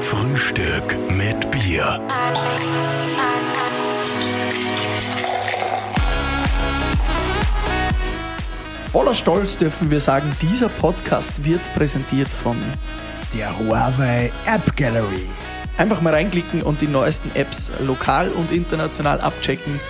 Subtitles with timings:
[0.00, 2.00] Frühstück mit Bier.
[8.92, 12.56] Voller Stolz dürfen wir sagen, dieser Podcast wird präsentiert von
[13.34, 15.28] der Huawei App Gallery.
[15.76, 19.80] Einfach mal reinklicken und die neuesten Apps lokal und international abchecken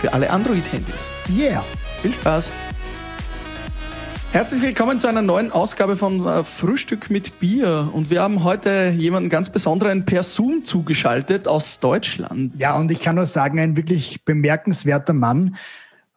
[0.00, 1.08] für alle Android-Handys.
[1.28, 1.64] Yeah.
[2.02, 2.52] Viel Spaß.
[4.32, 7.90] Herzlich willkommen zu einer neuen Ausgabe von äh, Frühstück mit Bier.
[7.92, 12.52] Und wir haben heute jemanden ganz Besonderen per Zoom zugeschaltet aus Deutschland.
[12.58, 15.56] Ja, und ich kann nur sagen, ein wirklich bemerkenswerter Mann.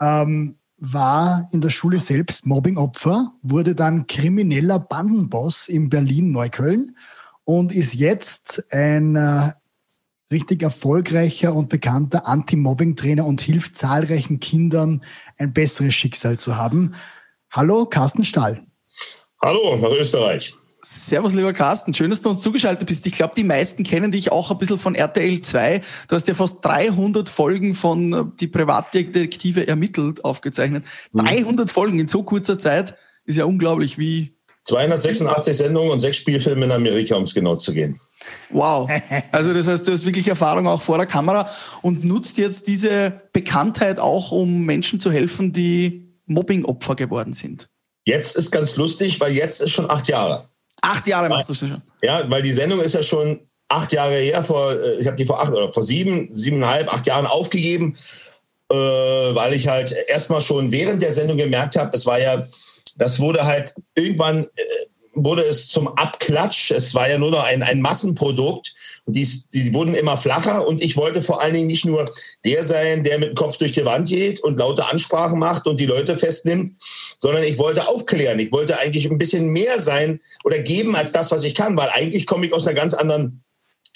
[0.02, 6.96] Ähm, war in der Schule selbst Mobbingopfer, wurde dann krimineller Bandenboss in Berlin-Neukölln
[7.44, 9.52] und ist jetzt ein äh,
[10.32, 15.04] richtig erfolgreicher und bekannter Anti-Mobbing-Trainer und hilft zahlreichen Kindern,
[15.38, 16.96] ein besseres Schicksal zu haben.
[17.52, 18.64] Hallo, Carsten Stahl.
[19.42, 20.54] Hallo nach Österreich.
[20.84, 21.96] Servus, lieber Carsten.
[21.96, 23.08] Schön, dass du uns zugeschaltet bist.
[23.08, 25.82] Ich glaube, die meisten kennen dich auch ein bisschen von RTL 2.
[26.08, 30.86] Du hast ja fast 300 Folgen von äh, Die Privatdetektive ermittelt aufgezeichnet.
[31.12, 31.26] Mhm.
[31.26, 34.36] 300 Folgen in so kurzer Zeit ist ja unglaublich, wie...
[34.64, 38.00] 286 Sendungen und sechs Spielfilme in Amerika, um es genau zu gehen.
[38.52, 38.90] Wow.
[39.32, 41.50] Also das heißt, du hast wirklich Erfahrung auch vor der Kamera
[41.82, 47.70] und nutzt jetzt diese Bekanntheit auch, um Menschen zu helfen, die Mobbing-Opfer geworden sind.
[48.06, 50.50] Jetzt ist ganz lustig, weil jetzt ist schon acht Jahre.
[50.82, 51.82] Acht Jahre machst du schon.
[52.02, 54.44] Ja, weil die Sendung ist ja schon acht Jahre her.
[54.44, 57.98] Vor, äh, ich habe die vor acht oder vor sieben, siebeneinhalb, acht Jahren aufgegeben,
[58.72, 62.48] äh, weil ich halt erstmal schon während der Sendung gemerkt habe, das war ja,
[62.96, 64.64] das wurde halt irgendwann äh,
[65.14, 66.72] wurde es zum Abklatsch.
[66.72, 68.74] Es war ja nur noch ein, ein Massenprodukt.
[69.06, 70.68] Die, die wurden immer flacher.
[70.68, 72.12] Und ich wollte vor allen Dingen nicht nur
[72.46, 75.80] der sein, der mit dem Kopf durch die Wand geht und laute Ansprachen macht und
[75.80, 76.72] die Leute festnimmt,
[77.18, 78.40] sondern ich wollte aufklären.
[78.40, 81.90] Ich wollte eigentlich ein bisschen mehr sein oder geben als das, was ich kann, weil
[81.90, 83.44] eigentlich komme ich aus einer ganz anderen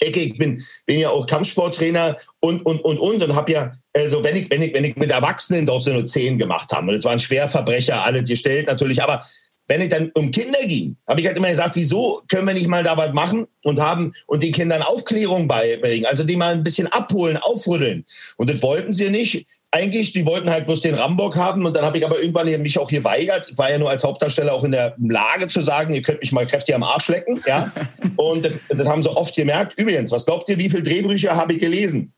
[0.00, 0.20] Ecke.
[0.20, 4.34] Ich bin, bin ja auch Kampfsporttrainer und, und, und, und und habe ja also wenn
[4.34, 7.04] ich, wenn ich, wenn ich mit Erwachsenen dort so nur zehn gemacht habe, und das
[7.04, 9.24] waren Schwerverbrecher, alle gestellt natürlich, aber
[9.66, 12.68] wenn es dann um Kinder ging, habe ich halt immer gesagt, wieso können wir nicht
[12.68, 16.62] mal da was machen und haben und den Kindern Aufklärung beibringen, also die mal ein
[16.62, 18.04] bisschen abholen, aufrütteln.
[18.36, 19.46] Und das wollten sie nicht.
[19.70, 22.78] Eigentlich, die wollten halt bloß den Rambock haben und dann habe ich aber irgendwann mich
[22.78, 23.48] auch geweigert.
[23.50, 26.30] Ich war ja nur als Hauptdarsteller auch in der Lage zu sagen, ihr könnt mich
[26.30, 27.72] mal kräftig am Arsch lecken, ja.
[28.16, 29.76] Und das, das haben sie oft gemerkt.
[29.76, 32.13] Übrigens, was glaubt ihr, wie viele Drehbücher habe ich gelesen?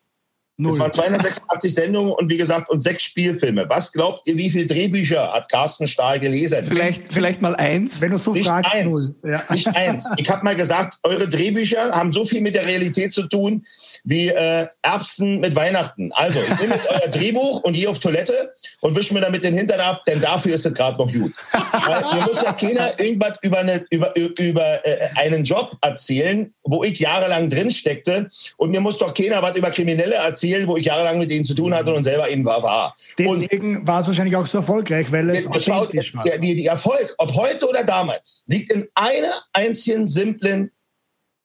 [0.59, 0.73] Null.
[0.73, 3.67] Es waren 286 Sendungen und wie gesagt und sechs Spielfilme.
[3.69, 6.65] Was glaubt ihr, wie viele Drehbücher hat Carsten Stahl gelesen?
[6.65, 8.01] Vielleicht, vielleicht mal eins.
[8.01, 8.89] Wenn du so nicht fragst, eins.
[8.89, 9.15] null.
[9.23, 9.43] Ja.
[9.51, 10.09] Nicht eins.
[10.17, 13.67] Ich habe mal gesagt, eure Drehbücher haben so viel mit der Realität zu tun
[14.05, 16.11] wie äh, Erbsen mit Weihnachten.
[16.13, 19.53] Also, ich nehme jetzt euer Drehbuch und gehe auf Toilette und wische mir damit den
[19.53, 21.35] Hintern ab, denn dafür ist es gerade noch gut.
[21.53, 26.83] Weil mir muss ja keiner irgendwas über, eine, über, über äh, einen Job erzählen, wo
[26.83, 28.31] ich jahrelang drin steckte.
[28.57, 31.45] Und mir muss doch keiner was über Kriminelle erzählen erzählen, wo ich jahrelang mit denen
[31.45, 32.63] zu tun hatte und selber ihnen war.
[32.63, 32.97] war.
[33.19, 36.25] Deswegen und war es wahrscheinlich auch so erfolgreich, weil es authentisch war.
[36.25, 40.71] Der, die, Erfolg, ob heute oder damals, liegt in einer einzigen simplen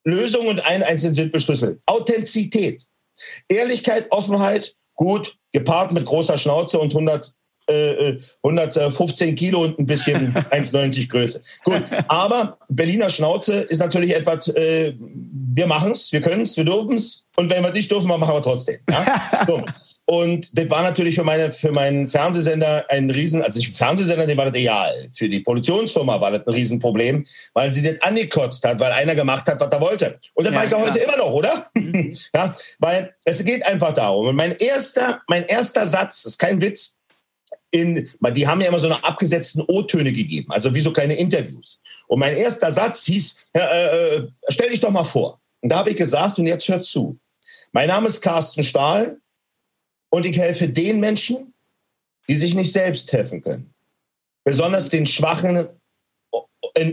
[0.03, 1.79] Lösung und einem einzigen simplen Schlüssel.
[1.85, 2.85] Authentizität.
[3.47, 7.31] Ehrlichkeit, Offenheit, gut, gepaart mit großer Schnauze und 100
[8.44, 11.42] 115 äh, Kilo und ein bisschen 1,90 Größe.
[11.64, 16.66] Gut, aber Berliner Schnauze ist natürlich etwas, äh, wir machen es, wir können es, wir
[16.66, 18.80] dürfen es und wenn wir nicht dürfen, machen wir trotzdem.
[18.90, 19.22] Ja?
[19.48, 19.64] So.
[20.12, 24.38] Und das war natürlich für, meine, für meinen Fernsehsender ein Riesen, also ich Fernsehsender, dem
[24.38, 25.10] war das egal.
[25.16, 29.48] Für die Produktionsfirma war das ein Riesenproblem, weil sie das angekotzt hat, weil einer gemacht
[29.48, 30.20] hat, was er wollte.
[30.34, 31.72] Und das ja, war ich ja heute immer noch, oder?
[31.76, 32.18] Mhm.
[32.36, 34.28] ja, weil es geht einfach darum.
[34.28, 36.98] Und mein erster, mein erster Satz, ist kein Witz,
[37.72, 41.80] in, die haben ja immer so eine abgesetzten O-Töne gegeben, also wie so kleine Interviews.
[42.08, 45.40] Und mein erster Satz hieß, äh, äh, stell dich doch mal vor.
[45.62, 47.18] Und da habe ich gesagt, und jetzt hört zu.
[47.72, 49.18] Mein Name ist Carsten Stahl
[50.10, 51.54] und ich helfe den Menschen,
[52.28, 53.74] die sich nicht selbst helfen können.
[54.44, 55.68] Besonders den Schwachen,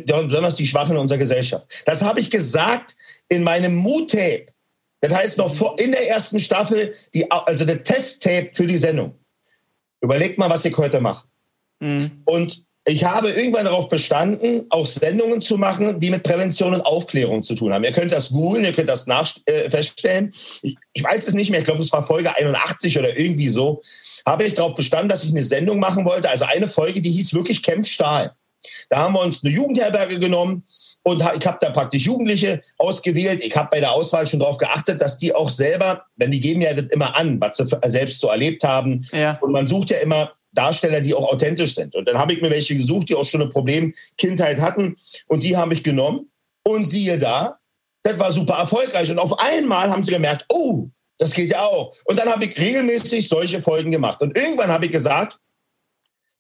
[0.07, 1.67] besonders die Schwachen in unserer Gesellschaft.
[1.87, 2.95] Das habe ich gesagt
[3.29, 4.47] in meinem Mood-Tape.
[5.01, 9.15] Das heißt noch vor, in der ersten Staffel, die, also der Test-Tape für die Sendung.
[10.01, 11.27] Überlegt mal, was ich heute mache.
[11.81, 12.23] Mhm.
[12.25, 17.43] Und ich habe irgendwann darauf bestanden, auch Sendungen zu machen, die mit Prävention und Aufklärung
[17.43, 17.85] zu tun haben.
[17.85, 20.33] Ihr könnt das googeln, ihr könnt das nach, äh, feststellen.
[20.63, 23.83] Ich, ich, weiß es nicht mehr, ich glaube, es war Folge 81 oder irgendwie so.
[24.25, 26.31] Habe ich darauf bestanden, dass ich eine Sendung machen wollte.
[26.31, 28.33] Also eine Folge, die hieß wirklich Camp Stahl.
[28.89, 30.65] Da haben wir uns eine Jugendherberge genommen
[31.09, 33.45] und ich habe da praktisch Jugendliche ausgewählt.
[33.45, 36.61] Ich habe bei der Auswahl schon darauf geachtet, dass die auch selber, denn die geben
[36.61, 39.07] ja das immer an, was sie selbst so erlebt haben.
[39.13, 39.39] Ja.
[39.41, 41.95] Und man sucht ja immer Darsteller, die auch authentisch sind.
[41.95, 44.97] Und dann habe ich mir welche gesucht, die auch schon ein Problem Kindheit hatten.
[45.27, 46.31] Und die habe ich genommen.
[46.63, 47.59] Und siehe da,
[48.03, 49.11] das war super erfolgreich.
[49.11, 50.89] Und auf einmal haben sie gemerkt, oh,
[51.19, 51.95] das geht ja auch.
[52.05, 54.21] Und dann habe ich regelmäßig solche Folgen gemacht.
[54.21, 55.39] Und irgendwann habe ich gesagt,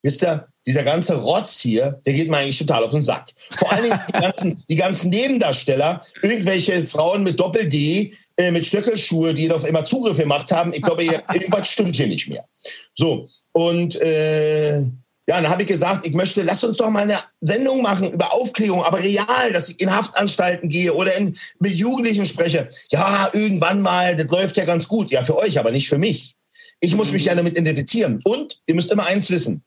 [0.02, 3.30] wisst ihr, dieser ganze Rotz hier, der geht mir eigentlich total auf den Sack.
[3.56, 9.32] Vor allen Dingen die ganzen, die ganzen Nebendarsteller, irgendwelche Frauen mit Doppel-D, äh, mit Stöckelschuhe,
[9.32, 10.72] die auf immer Zugriff gemacht haben.
[10.74, 12.44] Ich glaube, irgendwas stimmt hier nicht mehr.
[12.94, 14.80] So, und äh,
[15.28, 18.32] ja, dann habe ich gesagt, ich möchte, lass uns doch mal eine Sendung machen über
[18.32, 22.70] Aufklärung, aber real, dass ich in Haftanstalten gehe oder in, mit Jugendlichen spreche.
[22.90, 25.10] Ja, irgendwann mal, das läuft ja ganz gut.
[25.10, 26.34] Ja, für euch, aber nicht für mich.
[26.80, 28.22] Ich muss mich ja damit identifizieren.
[28.24, 29.62] Und ihr müsst immer eins wissen.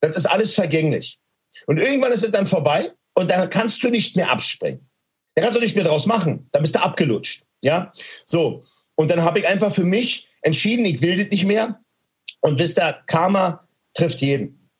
[0.00, 1.18] Das ist alles vergänglich.
[1.66, 4.88] Und irgendwann ist es dann vorbei und dann kannst du nicht mehr abspringen.
[5.34, 6.48] Da kannst du nicht mehr draus machen.
[6.52, 7.44] Dann bist du abgelutscht.
[7.62, 7.92] Ja,
[8.24, 8.62] so.
[8.94, 11.80] Und dann habe ich einfach für mich entschieden, ich will das nicht mehr.
[12.40, 14.70] Und wisst ihr, Karma trifft jeden.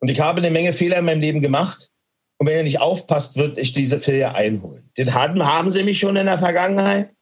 [0.00, 1.90] Und ich habe eine Menge Fehler in meinem Leben gemacht.
[2.38, 4.90] Und wenn ihr nicht aufpasst, wird ich diese Fehler einholen.
[4.96, 7.14] Den hatten, haben sie mich schon in der Vergangenheit.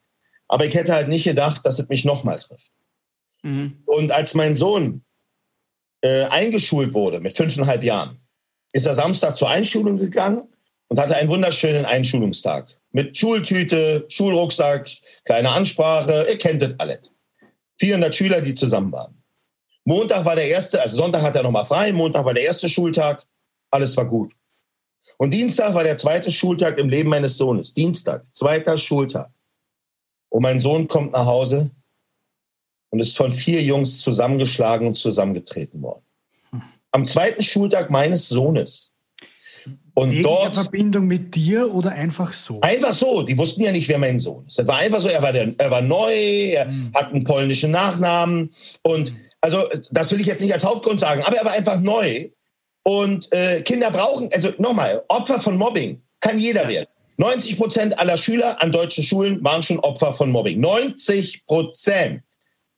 [0.47, 2.69] Aber ich hätte halt nicht gedacht, dass es mich nochmal trifft.
[3.41, 3.81] Mhm.
[3.85, 5.03] Und als mein Sohn
[6.01, 8.19] äh, eingeschult wurde mit fünfeinhalb Jahren,
[8.73, 10.47] ist er Samstag zur Einschulung gegangen
[10.87, 12.67] und hatte einen wunderschönen Einschulungstag.
[12.91, 14.89] Mit Schultüte, Schulrucksack,
[15.23, 17.11] kleine Ansprache, ihr kennt das alles.
[17.79, 19.21] 400 Schüler, die zusammen waren.
[19.83, 23.25] Montag war der erste, also Sonntag hat er nochmal frei, Montag war der erste Schultag,
[23.71, 24.33] alles war gut.
[25.17, 27.73] Und Dienstag war der zweite Schultag im Leben meines Sohnes.
[27.73, 29.29] Dienstag, zweiter Schultag.
[30.29, 31.71] Und mein Sohn kommt nach Hause
[32.95, 36.01] und ist von vier Jungs zusammengeschlagen und zusammengetreten worden.
[36.91, 38.91] Am zweiten Schultag meines Sohnes.
[39.95, 40.45] Und Wegen dort.
[40.45, 42.61] Der Verbindung mit dir oder einfach so?
[42.61, 43.21] Einfach so.
[43.23, 44.57] Die wussten ja nicht, wer mein Sohn ist.
[44.57, 45.09] Das war einfach so.
[45.09, 46.91] Er war, der, er war neu, er mhm.
[46.93, 48.49] hat einen polnischen Nachnamen
[48.83, 52.29] und also das will ich jetzt nicht als Hauptgrund sagen, aber er war einfach neu.
[52.83, 56.69] Und äh, Kinder brauchen, also nochmal, Opfer von Mobbing kann jeder ja.
[56.69, 56.87] werden.
[57.17, 60.61] 90 Prozent aller Schüler an deutschen Schulen waren schon Opfer von Mobbing.
[60.61, 62.21] 90 Prozent.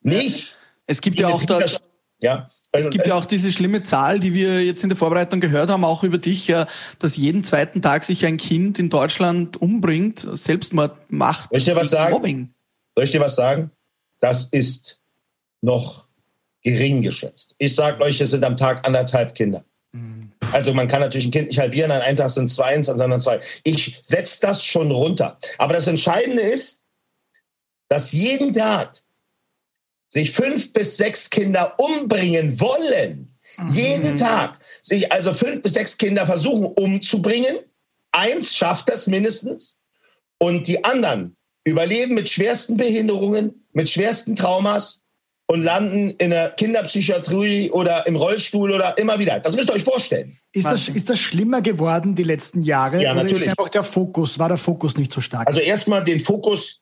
[0.08, 0.56] Nicht.
[0.86, 1.80] Es gibt ja auch das.
[2.20, 2.50] Ja.
[2.72, 5.84] Es gibt ja auch diese schlimme Zahl, die wir jetzt in der Vorbereitung gehört haben,
[5.84, 6.68] auch über dich, ja,
[7.00, 11.50] dass jeden zweiten Tag sich ein Kind in Deutschland umbringt, Selbstmord macht.
[11.50, 12.14] Soll ich dir was sagen?
[12.14, 12.54] Mobbing.
[12.96, 13.72] Soll ich dir was sagen?
[14.20, 15.00] Das ist
[15.62, 16.08] noch
[16.64, 17.56] gering geschätzt.
[17.58, 19.64] Ich sage euch, es sind am Tag anderthalb Kinder.
[19.92, 20.32] Mhm.
[20.52, 22.84] Also man kann natürlich ein Kind nicht halbieren, an einem Tag sind es zwei, an
[22.84, 23.40] sondern zwei.
[23.64, 25.38] Ich setze das schon runter.
[25.58, 26.82] Aber das Entscheidende ist,
[27.90, 29.02] dass jeden Tag
[30.08, 33.36] sich fünf bis sechs Kinder umbringen wollen.
[33.58, 33.70] Mhm.
[33.70, 37.58] Jeden Tag sich also fünf bis sechs Kinder versuchen umzubringen.
[38.12, 39.78] Eins schafft das mindestens.
[40.40, 45.02] Und die anderen überleben mit schwersten Behinderungen, mit schwersten Traumas,
[45.48, 49.40] und landen in der Kinderpsychiatrie oder im Rollstuhl oder immer wieder.
[49.40, 50.38] Das müsst ihr euch vorstellen.
[50.52, 53.02] Ist das, ist das schlimmer geworden die letzten Jahre?
[53.02, 53.36] Ja, natürlich.
[53.36, 55.48] Oder ist einfach der Fokus, war der Fokus nicht so stark?
[55.48, 56.82] Also erstmal den Fokus,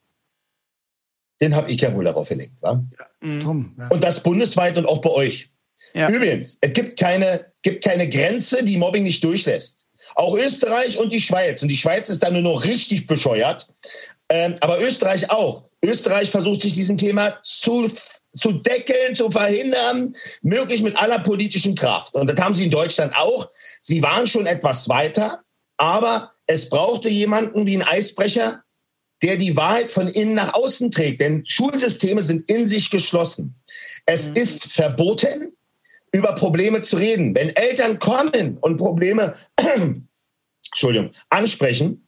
[1.40, 2.52] den habe ich ja wohl darauf gelegt.
[2.60, 2.82] Wa?
[2.98, 3.06] Ja.
[3.20, 3.74] Mhm.
[3.78, 3.88] Ja.
[3.88, 5.50] Und das bundesweit und auch bei euch.
[5.94, 6.08] Ja.
[6.08, 9.86] Übrigens, es gibt keine, gibt keine Grenze, die Mobbing nicht durchlässt.
[10.14, 11.62] Auch Österreich und die Schweiz.
[11.62, 13.66] Und die Schweiz ist dann nur noch richtig bescheuert.
[14.28, 15.68] Ähm, aber Österreich auch.
[15.82, 17.88] Österreich versucht sich diesem Thema zu
[18.36, 22.14] zu deckeln, zu verhindern, möglich mit aller politischen Kraft.
[22.14, 23.48] Und das haben sie in Deutschland auch.
[23.80, 25.42] Sie waren schon etwas weiter,
[25.78, 28.62] aber es brauchte jemanden wie ein Eisbrecher,
[29.22, 31.20] der die Wahrheit von innen nach außen trägt.
[31.20, 33.54] Denn Schulsysteme sind in sich geschlossen.
[34.04, 34.36] Es mhm.
[34.36, 35.52] ist verboten,
[36.12, 37.34] über Probleme zu reden.
[37.34, 39.34] Wenn Eltern kommen und Probleme
[40.72, 42.06] Entschuldigung, ansprechen,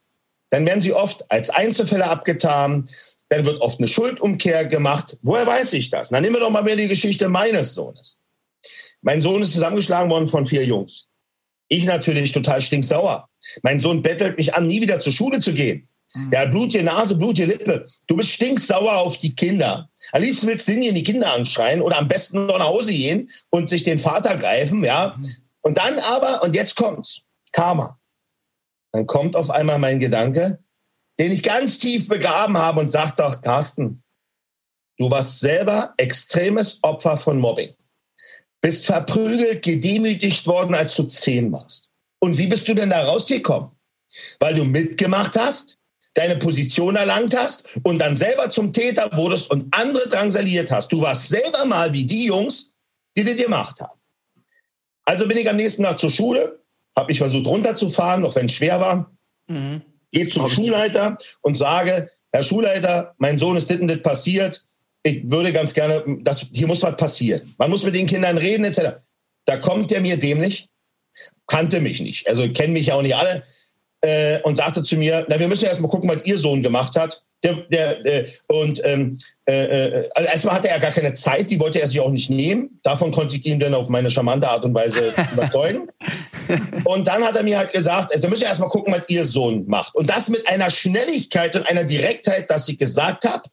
[0.51, 2.89] dann werden sie oft als Einzelfälle abgetan,
[3.29, 5.17] dann wird oft eine Schuldumkehr gemacht.
[5.21, 6.09] Woher weiß ich das?
[6.09, 8.17] Dann nehmen wir doch mal wieder die Geschichte meines Sohnes.
[9.01, 11.05] Mein Sohn ist zusammengeschlagen worden von vier Jungs.
[11.67, 13.29] Ich natürlich total stinksauer.
[13.61, 15.88] Mein Sohn bettelt mich an, nie wieder zur Schule zu gehen.
[16.31, 17.85] Ja, blutige Nase, blutige Lippe.
[18.07, 19.89] Du bist stinksauer auf die Kinder.
[20.11, 23.69] Am liebsten willst du die Kinder anschreien oder am besten noch nach Hause gehen und
[23.69, 25.15] sich den Vater greifen, ja.
[25.61, 27.99] Und dann aber, und jetzt kommt's, Karma.
[28.91, 30.63] Dann kommt auf einmal mein Gedanke,
[31.19, 34.01] den ich ganz tief begraben habe und sagt doch, Carsten,
[34.97, 37.75] du warst selber extremes Opfer von Mobbing.
[38.61, 41.89] Bist verprügelt, gedemütigt worden, als du zehn warst.
[42.19, 43.71] Und wie bist du denn da rausgekommen?
[44.39, 45.78] Weil du mitgemacht hast,
[46.13, 50.91] deine Position erlangt hast und dann selber zum Täter wurdest und andere drangsaliert hast.
[50.91, 52.73] Du warst selber mal wie die Jungs,
[53.15, 53.99] die das gemacht haben.
[55.05, 56.59] Also bin ich am nächsten Tag zur Schule,
[56.95, 59.11] habe mich versucht runterzufahren, auch wenn es schwer war.
[59.47, 64.63] Mhm gehe zum Schulleiter und sage, Herr Schulleiter, mein Sohn ist dit und dit passiert.
[65.03, 67.53] Ich würde ganz gerne, das, hier muss was passieren.
[67.57, 68.97] Man muss mit den Kindern reden, etc.
[69.45, 70.67] Da kommt der mir dämlich,
[71.47, 73.43] kannte mich nicht, also kennen mich auch nicht alle.
[74.01, 76.95] Äh, und sagte zu mir, na, wir müssen erst mal gucken, was Ihr Sohn gemacht
[76.95, 77.23] hat.
[77.41, 81.59] Der, der, der, und ähm, äh, äh, also erstmal hatte er gar keine Zeit, die
[81.59, 82.81] wollte er sich auch nicht nehmen.
[82.83, 85.89] Davon konnte ich ihn dann auf meine charmante Art und Weise überzeugen.
[86.83, 89.65] und dann hat er mir halt gesagt, also müssen wir erstmal gucken, was ihr Sohn
[89.67, 89.95] macht.
[89.95, 93.43] Und das mit einer Schnelligkeit und einer Direktheit, dass ich gesagt habe,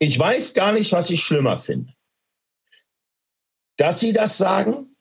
[0.00, 1.92] ich weiß gar nicht, was ich schlimmer finde.
[3.76, 4.96] Dass sie das sagen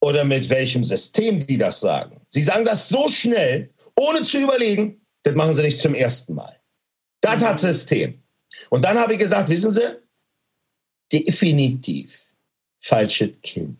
[0.00, 2.20] oder mit welchem System die das sagen.
[2.26, 6.56] Sie sagen das so schnell, ohne zu überlegen, das machen sie nicht zum ersten Mal.
[7.20, 8.22] Das hat System.
[8.70, 9.96] Und dann habe ich gesagt, wissen Sie,
[11.12, 12.18] definitiv
[12.78, 13.76] falsches Kind.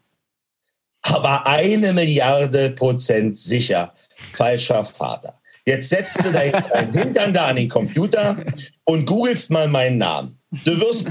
[1.02, 3.94] Aber eine Milliarde Prozent sicher
[4.34, 5.40] falscher Vater.
[5.64, 6.52] Jetzt setzt du dein,
[6.92, 8.44] Hintern da an den Computer
[8.84, 10.38] und googelst mal meinen Namen.
[10.50, 11.08] Du wirst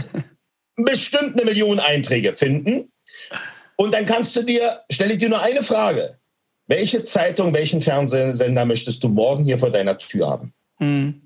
[0.75, 2.91] bestimmt eine Million Einträge finden.
[3.77, 6.18] Und dann kannst du dir, stelle ich dir nur eine Frage.
[6.69, 10.53] Welche Zeitung, welchen Fernsehsender möchtest du morgen hier vor deiner Tür haben?
[10.77, 11.19] Mhm.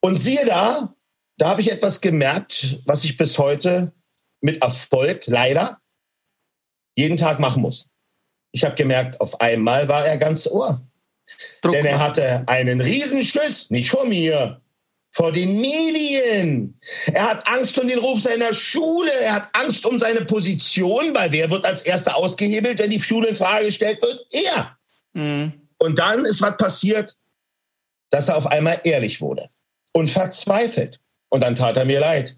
[0.00, 0.94] Und siehe da,
[1.36, 3.92] da habe ich etwas gemerkt, was ich bis heute
[4.40, 5.80] mit Erfolg leider
[6.94, 7.86] jeden Tag machen muss.
[8.52, 10.80] Ich habe gemerkt, auf einmal war er ganz ohr.
[11.60, 14.60] Druck Denn er hatte einen Riesenschiss, nicht vor mir,
[15.10, 16.78] vor den Medien.
[17.12, 19.10] Er hat Angst um den Ruf seiner Schule.
[19.20, 23.28] Er hat Angst um seine Position, weil wer wird als Erster ausgehebelt, wenn die Schule
[23.28, 24.26] in Frage gestellt wird?
[24.32, 24.76] Er.
[25.14, 25.52] Mhm.
[25.78, 27.16] Und dann ist was passiert,
[28.10, 29.50] dass er auf einmal ehrlich wurde
[29.92, 31.00] und verzweifelt.
[31.28, 32.36] Und dann tat er mir leid,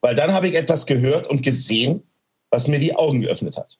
[0.00, 2.02] weil dann habe ich etwas gehört und gesehen,
[2.50, 3.78] was mir die Augen geöffnet hat.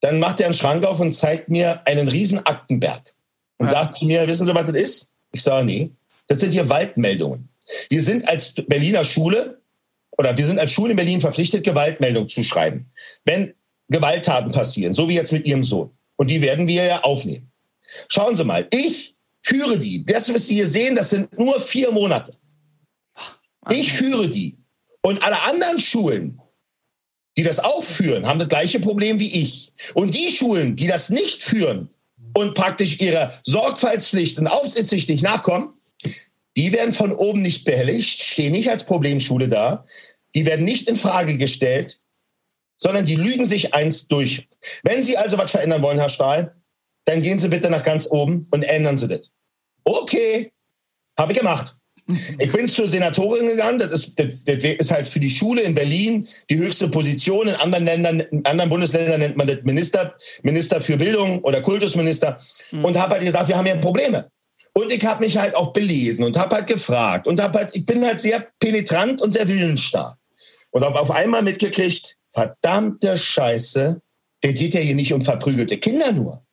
[0.00, 3.14] Dann macht er einen Schrank auf und zeigt mir einen riesen Aktenberg
[3.58, 3.72] und ja.
[3.72, 5.10] sagt zu mir, wissen Sie, was das ist?
[5.32, 5.90] Ich sage, nee,
[6.26, 7.48] das sind hier Waldmeldungen.
[7.88, 9.60] Wir sind als Berliner Schule
[10.18, 12.90] oder wir sind als Schule in Berlin verpflichtet, Gewaltmeldungen zu schreiben.
[13.24, 13.54] Wenn
[13.88, 15.90] Gewalttaten passieren, so wie jetzt mit Ihrem Sohn.
[16.16, 17.50] Und die werden wir ja aufnehmen.
[18.08, 20.04] Schauen Sie mal, ich führe die.
[20.04, 22.34] Das, was Sie hier sehen, das sind nur vier Monate.
[23.70, 24.56] Ich führe die.
[25.02, 26.40] Und alle anderen Schulen,
[27.36, 29.72] die das auch führen, haben das gleiche Problem wie ich.
[29.94, 31.90] Und die Schulen, die das nicht führen
[32.34, 35.75] und praktisch ihrer Sorgfaltspflicht und Aufsichtspflicht nicht nachkommen,
[36.56, 39.84] die werden von oben nicht behelligt, stehen nicht als Problemschule da,
[40.34, 42.00] die werden nicht in Frage gestellt,
[42.76, 44.48] sondern die lügen sich eins durch.
[44.82, 46.54] Wenn Sie also was verändern wollen, Herr Stahl,
[47.04, 49.30] dann gehen Sie bitte nach ganz oben und ändern Sie das.
[49.84, 50.52] Okay,
[51.18, 51.76] habe ich gemacht.
[52.38, 53.80] Ich bin zur Senatorin gegangen.
[53.80, 57.48] Das ist, das, das ist, halt für die Schule in Berlin die höchste Position.
[57.48, 62.38] In anderen Ländern, in anderen Bundesländern nennt man das Minister, Minister für Bildung oder Kultusminister.
[62.70, 62.84] Mhm.
[62.84, 64.30] Und habe halt gesagt, wir haben ja Probleme.
[64.76, 67.86] Und ich habe mich halt auch belesen und habe halt gefragt und habe halt, ich
[67.86, 70.18] bin halt sehr penetrant und sehr willensstark.
[70.70, 74.02] Und habe auf einmal mitgekriegt, verdammte Scheiße,
[74.42, 76.44] der geht ja hier nicht um verprügelte Kinder nur.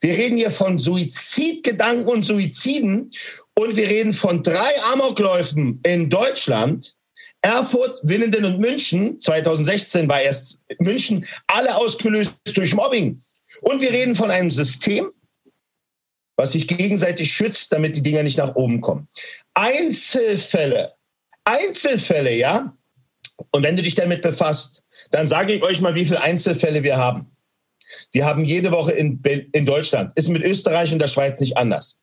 [0.00, 3.10] Wir reden hier von Suizidgedanken und Suiziden
[3.58, 6.94] und wir reden von drei Amokläufen in Deutschland.
[7.40, 9.18] Erfurt, Winnenden und München.
[9.20, 13.20] 2016 war erst München alle ausgelöst durch Mobbing.
[13.62, 15.10] Und wir reden von einem System,
[16.42, 19.08] was sich gegenseitig schützt, damit die Dinger nicht nach oben kommen.
[19.54, 20.92] Einzelfälle,
[21.44, 22.76] Einzelfälle, ja.
[23.50, 26.96] Und wenn du dich damit befasst, dann sage ich euch mal, wie viele Einzelfälle wir
[26.96, 27.32] haben.
[28.10, 29.22] Wir haben jede Woche in,
[29.52, 31.96] in Deutschland, ist mit Österreich und der Schweiz nicht anders.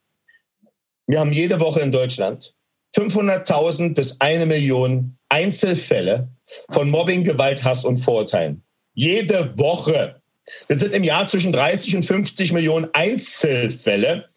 [1.07, 2.53] Wir haben jede Woche in Deutschland
[2.95, 6.29] 500.000 bis eine Million Einzelfälle
[6.71, 8.63] von Mobbing, Gewalt, Hass und Vorurteilen.
[8.93, 10.21] Jede Woche.
[10.67, 14.28] Das sind im Jahr zwischen 30 und 50 Millionen Einzelfälle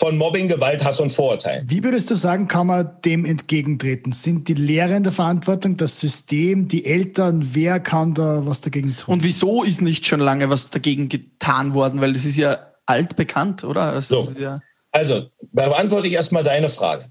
[0.00, 1.68] von Mobbing, Gewalt, Hass und Vorurteilen.
[1.68, 4.12] Wie würdest du sagen, kann man dem entgegentreten?
[4.12, 7.50] Sind die Lehrer in der Verantwortung, das System, die Eltern?
[7.52, 9.12] Wer kann da was dagegen tun?
[9.12, 12.00] Und wieso ist nicht schon lange was dagegen getan worden?
[12.00, 13.82] Weil das ist ja altbekannt, oder?
[13.82, 14.38] Also, so.
[14.38, 17.10] ja also beantworte ich erstmal deine Frage.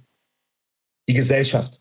[1.07, 1.79] Die Gesellschaft.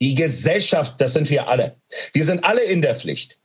[0.00, 1.76] Die Gesellschaft, das sind wir alle.
[2.14, 3.38] Wir sind alle in der Pflicht.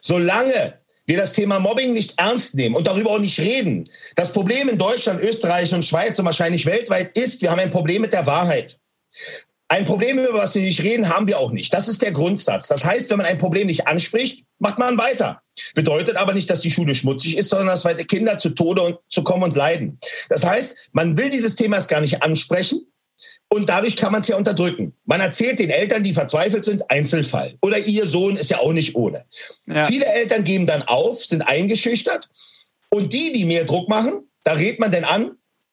[0.00, 3.88] Solange wir das Thema Mobbing nicht ernst nehmen und darüber auch nicht reden.
[4.14, 8.02] Das Problem in Deutschland, Österreich und Schweiz und wahrscheinlich weltweit ist, wir haben ein Problem
[8.02, 8.78] mit der Wahrheit.
[9.68, 11.72] Ein Problem, über was wir nicht reden, haben wir auch nicht.
[11.72, 12.68] Das ist der Grundsatz.
[12.68, 15.40] Das heißt, wenn man ein Problem nicht anspricht, macht man weiter.
[15.74, 18.98] Bedeutet aber nicht, dass die Schule schmutzig ist, sondern dass weite Kinder zu Tode und
[19.08, 19.98] zu kommen und leiden.
[20.28, 22.86] Das heißt, man will dieses Thema gar nicht ansprechen,
[23.52, 24.94] und dadurch kann man es ja unterdrücken.
[25.04, 27.54] Man erzählt den Eltern, die verzweifelt sind, Einzelfall.
[27.60, 29.26] Oder ihr Sohn ist ja auch nicht ohne.
[29.66, 29.84] Ja.
[29.84, 32.30] Viele Eltern geben dann auf, sind eingeschüchtert.
[32.88, 35.32] Und die, die mehr Druck machen, da rät man denn an,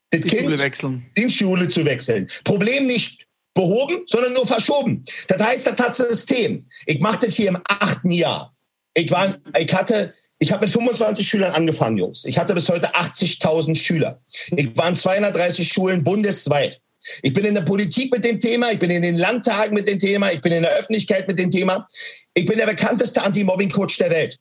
[0.10, 1.06] das die Kind Schule wechseln.
[1.16, 2.28] in Schule zu wechseln.
[2.44, 5.06] Problem nicht behoben, sondern nur verschoben.
[5.30, 6.66] Das heißt, das hat System.
[6.86, 8.54] Ich mache das hier im achten Jahr.
[8.94, 12.26] Ich, war, ich hatte Ich habe mit 25 Schülern angefangen, Jungs.
[12.26, 14.22] Ich hatte bis heute 80.000 Schüler.
[14.54, 16.82] Ich war in 230 Schulen bundesweit.
[17.22, 20.00] Ich bin in der Politik mit dem Thema, ich bin in den Landtagen mit dem
[20.00, 21.88] Thema, ich bin in der Öffentlichkeit mit dem Thema.
[22.34, 24.38] Ich bin der bekannteste Anti-Mobbing-Coach der Welt.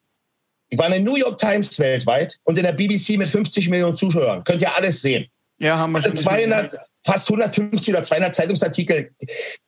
[0.70, 3.96] Ich war in der New York Times weltweit und in der BBC mit 50 Millionen
[3.96, 4.44] Zuschauern.
[4.44, 5.26] Könnt ihr alles sehen.
[5.58, 6.16] Ja, haben wir schon.
[6.16, 9.10] 200, fast 150 oder 200 Zeitungsartikel.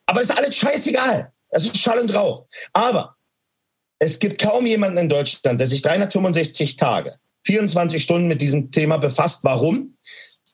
[0.07, 1.33] Aber es ist alles scheißegal.
[1.49, 2.47] Es ist Schall und Rauch.
[2.73, 3.17] Aber
[3.99, 7.17] es gibt kaum jemanden in Deutschland, der sich 365 Tage,
[7.47, 9.43] 24 Stunden mit diesem Thema befasst.
[9.43, 9.97] Warum?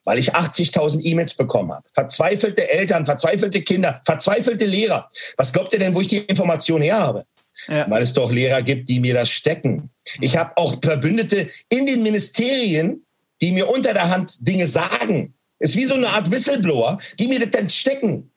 [0.07, 1.87] Weil ich 80.000 E-Mails bekommen habe.
[1.93, 5.09] Verzweifelte Eltern, verzweifelte Kinder, verzweifelte Lehrer.
[5.37, 7.27] Was glaubt ihr denn, wo ich die Information her habe?
[7.69, 7.91] Ja.
[7.91, 9.91] Weil es doch Lehrer gibt, die mir das stecken.
[10.21, 13.05] Ich habe auch Verbündete in den Ministerien,
[13.41, 15.35] die mir unter der Hand Dinge sagen.
[15.59, 18.31] Ist wie so eine Art Whistleblower, die mir das dann stecken.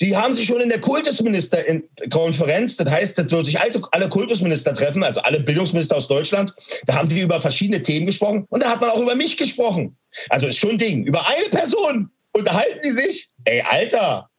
[0.00, 5.02] Die haben sich schon in der Kultusministerkonferenz, das heißt, das wird sich alle Kultusminister treffen,
[5.02, 6.52] also alle Bildungsminister aus Deutschland,
[6.86, 9.96] da haben die über verschiedene Themen gesprochen und da hat man auch über mich gesprochen.
[10.28, 11.06] Also ist schon ein Ding.
[11.06, 13.30] Über eine Person unterhalten die sich.
[13.44, 14.30] Ey, Alter,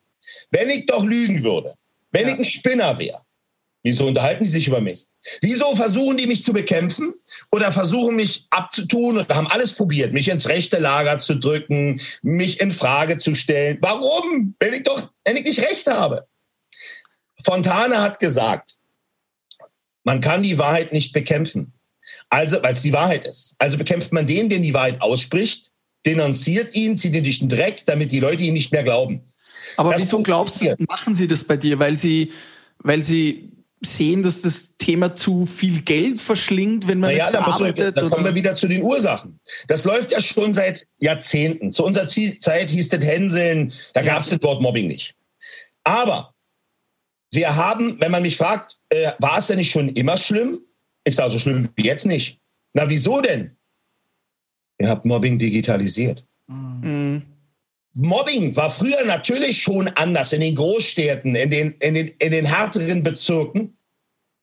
[0.51, 1.75] wenn ich doch lügen würde,
[2.11, 2.33] wenn ja.
[2.33, 3.21] ich ein Spinner wäre,
[3.83, 5.07] wieso unterhalten die sich über mich?
[5.41, 7.13] Wieso versuchen die mich zu bekämpfen
[7.51, 12.59] oder versuchen mich abzutun oder haben alles probiert, mich ins rechte Lager zu drücken, mich
[12.59, 13.77] in Frage zu stellen?
[13.81, 14.55] Warum?
[14.59, 16.27] Wenn ich doch, wenn ich nicht recht habe.
[17.43, 18.75] Fontane hat gesagt,
[20.03, 21.73] man kann die Wahrheit nicht bekämpfen.
[22.29, 23.55] Also, weil es die Wahrheit ist.
[23.57, 25.71] Also bekämpft man den, der die Wahrheit ausspricht,
[26.05, 29.21] denunziert ihn, zieht ihn durch den Dreck, damit die Leute ihm nicht mehr glauben.
[29.77, 31.79] Aber das wieso glaubst du, machen sie das bei dir?
[31.79, 32.33] Weil sie,
[32.79, 33.52] weil sie
[33.85, 37.97] sehen, dass das Thema zu viel Geld verschlingt, wenn man naja, es bearbeitet?
[37.97, 39.39] Da, da kommen wir wieder zu den Ursachen.
[39.67, 41.71] Das läuft ja schon seit Jahrzehnten.
[41.71, 44.13] Zu unserer Zeit hieß das Hänseln, da ja.
[44.13, 45.15] gab es das Wort Mobbing nicht.
[45.83, 46.33] Aber
[47.31, 50.61] wir haben, wenn man mich fragt, äh, war es denn nicht schon immer schlimm?
[51.03, 52.39] Ich sage, so schlimm wie jetzt nicht.
[52.73, 53.55] Na, wieso denn?
[54.79, 56.23] Ihr habt Mobbing digitalisiert.
[56.47, 57.23] Mhm.
[57.93, 62.45] Mobbing war früher natürlich schon anders in den Großstädten, in den, in den, in den
[62.45, 63.77] härteren Bezirken,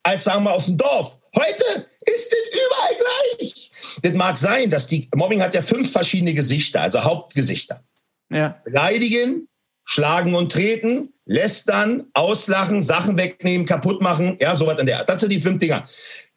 [0.03, 1.17] als sagen wir auf dem Dorf.
[1.35, 2.95] Heute ist es überall
[3.37, 3.71] gleich.
[4.01, 7.83] Das mag sein, dass die Mobbing hat ja fünf verschiedene Gesichter, also Hauptgesichter.
[8.29, 8.61] Ja.
[8.63, 9.47] Beleidigen,
[9.83, 15.09] schlagen und treten, lästern, auslachen, Sachen wegnehmen, kaputt machen, ja, sowas in der Art.
[15.09, 15.85] Das sind die fünf Dinger.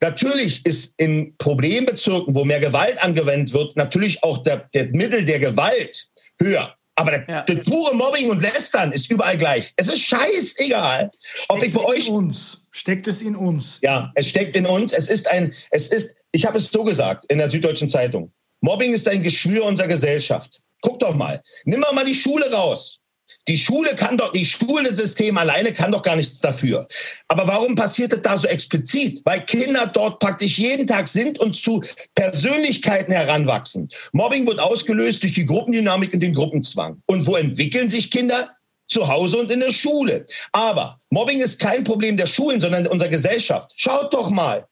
[0.00, 5.38] Natürlich ist in Problembezirken, wo mehr Gewalt angewendet wird, natürlich auch der, der Mittel der
[5.38, 6.08] Gewalt
[6.40, 6.74] höher.
[6.96, 7.42] Aber der, ja.
[7.42, 9.72] das pure Mobbing und Lästern ist überall gleich.
[9.76, 11.10] Es ist scheißegal,
[11.48, 12.08] ob steckt ich bei euch.
[12.08, 12.58] In uns.
[12.70, 13.78] Steckt es in uns?
[13.82, 14.92] Ja, es steckt in uns.
[14.92, 18.32] Es ist ein, es ist, ich habe es so gesagt in der Süddeutschen Zeitung.
[18.60, 20.60] Mobbing ist ein Geschwür unserer Gesellschaft.
[20.80, 21.42] Guck doch mal.
[21.64, 23.00] Nimm mal die Schule raus.
[23.46, 26.88] Die Schule kann doch, die Schulsystem alleine kann doch gar nichts dafür.
[27.28, 29.20] Aber warum passiert das da so explizit?
[29.24, 31.82] Weil Kinder dort praktisch jeden Tag sind und zu
[32.14, 33.88] Persönlichkeiten heranwachsen.
[34.12, 37.02] Mobbing wird ausgelöst durch die Gruppendynamik und den Gruppenzwang.
[37.06, 38.50] Und wo entwickeln sich Kinder?
[38.86, 40.26] Zu Hause und in der Schule.
[40.52, 43.72] Aber Mobbing ist kein Problem der Schulen, sondern unserer Gesellschaft.
[43.76, 44.68] Schaut doch mal.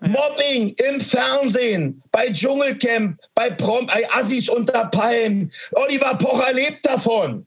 [0.00, 5.50] Mobbing im Fernsehen, bei Dschungelcamp, bei, Prom bei Assis unter Palmen.
[5.72, 7.46] Oliver Pocher lebt davon.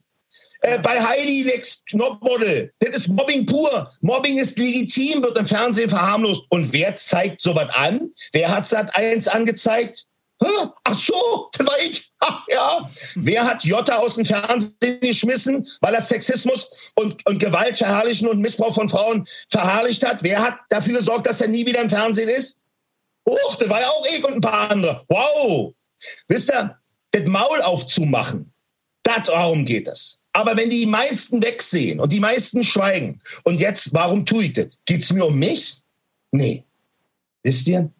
[0.62, 2.72] Äh, bei Heidi Lex Knopfmodel.
[2.80, 3.90] Das ist Mobbing pur.
[4.02, 6.44] Mobbing ist legitim, wird im Fernsehen verharmlost.
[6.50, 8.10] Und wer zeigt sowas an?
[8.32, 10.06] Wer hat Sat 1 angezeigt?
[10.84, 12.10] Ach so, das war ich.
[12.18, 12.90] Ach, ja.
[13.14, 18.40] Wer hat Jota aus dem Fernsehen geschmissen, weil er Sexismus und, und Gewalt verherrlichen und
[18.40, 20.22] Missbrauch von Frauen verherrlicht hat?
[20.22, 22.58] Wer hat dafür gesorgt, dass er nie wieder im Fernsehen ist?
[23.28, 25.04] Huch, das war ja auch ich und ein paar andere.
[25.08, 25.74] Wow.
[26.28, 26.78] Wisst ihr,
[27.12, 28.52] das Maul aufzumachen,
[29.02, 30.19] darum geht es.
[30.32, 34.78] Aber wenn die meisten wegsehen und die meisten schweigen, und jetzt, warum tue ich das?
[34.84, 35.82] Geht es mir um mich?
[36.30, 36.64] Nee.
[37.42, 37.90] Wisst ihr,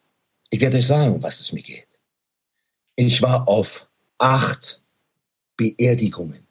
[0.51, 1.89] ich werde euch sagen, um was es mir geht.
[2.97, 3.89] Ich war auf
[4.19, 4.83] acht
[5.57, 6.47] Beerdigungen.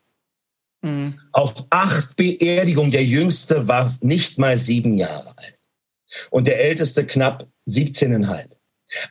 [0.81, 1.19] Mhm.
[1.31, 2.91] Auf acht Beerdigungen.
[2.91, 5.57] Der jüngste war nicht mal sieben Jahre alt.
[6.31, 8.49] Und der älteste knapp 17,5.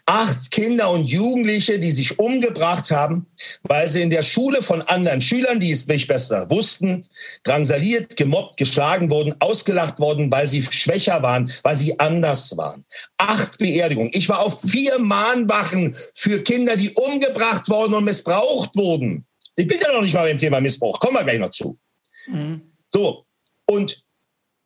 [0.06, 3.26] Acht Kinder und Jugendliche, die sich umgebracht haben,
[3.62, 7.06] weil sie in der Schule von anderen Schülern, die es nicht besser wussten,
[7.44, 12.84] drangsaliert, gemobbt, geschlagen wurden, ausgelacht worden, weil sie schwächer waren, weil sie anders waren.
[13.18, 14.10] Acht Beerdigungen.
[14.14, 19.24] Ich war auf vier Mahnwachen für Kinder, die umgebracht worden und missbraucht wurden.
[19.56, 21.00] Ich bin ja noch nicht mal beim Thema Missbrauch.
[21.00, 21.78] Kommen wir gleich noch zu.
[22.26, 22.62] Mhm.
[22.88, 23.24] So.
[23.66, 24.02] Und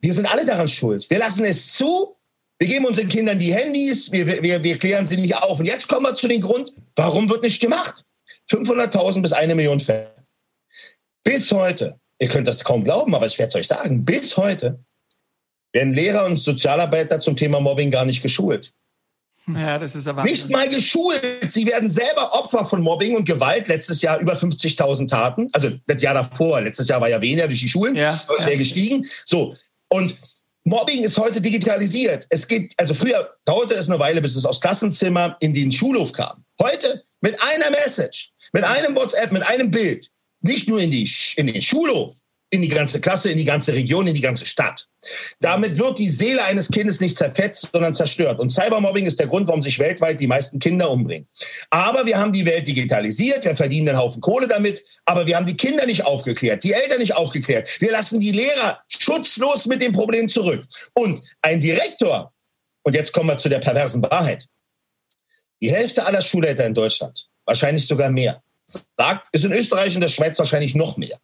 [0.01, 1.09] wir sind alle daran schuld.
[1.09, 2.17] Wir lassen es zu,
[2.63, 5.59] wir geben unseren Kindern die Handys, wir, wir, wir klären sie nicht auf.
[5.59, 8.05] Und jetzt kommen wir zu dem Grund, warum wird nicht gemacht?
[8.53, 10.15] 500.000 bis eine Million Fälle.
[11.25, 14.79] Bis heute, ihr könnt das kaum glauben, aber ich werde es euch sagen, bis heute
[15.73, 18.73] werden Lehrer und Sozialarbeiter zum Thema Mobbing gar nicht geschult.
[19.49, 21.51] Ja, das ist aber Nicht mal geschult.
[21.51, 23.67] Sie werden selber Opfer von Mobbing und Gewalt.
[23.67, 25.49] Letztes Jahr über 50.000 Taten.
[25.53, 26.61] Also das Jahr davor.
[26.61, 27.97] Letztes Jahr war ja weniger durch die Schulen.
[27.97, 29.05] Ja, es wäre gestiegen.
[29.25, 29.57] So.
[29.89, 30.15] Und
[30.65, 32.27] Mobbing ist heute digitalisiert.
[32.31, 36.13] Es geht, also früher dauerte es eine Weile, bis es aus Klassenzimmer in den Schulhof
[36.13, 36.45] kam.
[36.61, 40.09] Heute mit einer Message, mit einem WhatsApp, mit einem Bild,
[40.41, 42.17] nicht nur in, die, in den Schulhof,
[42.53, 44.87] in die ganze Klasse, in die ganze Region, in die ganze Stadt.
[45.41, 48.39] Damit wird die Seele eines Kindes nicht zerfetzt, sondern zerstört.
[48.39, 51.27] Und Cybermobbing ist der Grund, warum sich weltweit die meisten Kinder umbringen.
[51.71, 55.47] Aber wir haben die Welt digitalisiert, wir verdienen einen Haufen Kohle damit, aber wir haben
[55.47, 57.81] die Kinder nicht aufgeklärt, die Eltern nicht aufgeklärt.
[57.81, 60.67] Wir lassen die Lehrer schutzlos mit dem Problem zurück.
[60.93, 62.35] Und ein Direktor,
[62.83, 64.47] und jetzt kommen wir zu der perversen Wahrheit,
[65.63, 68.43] die Hälfte aller Schulleiter in Deutschland, wahrscheinlich sogar mehr,
[68.99, 71.19] sagt, ist in Österreich und der Schweiz wahrscheinlich noch mehr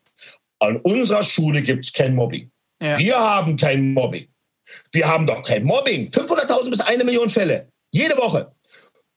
[0.61, 2.51] an unserer Schule gibt es kein Mobbing.
[2.83, 2.99] Ja.
[2.99, 4.29] Wir haben kein Mobbing.
[4.93, 6.11] Wir haben doch kein Mobbing.
[6.11, 7.69] 500.000 bis eine Million Fälle.
[7.91, 8.53] Jede Woche.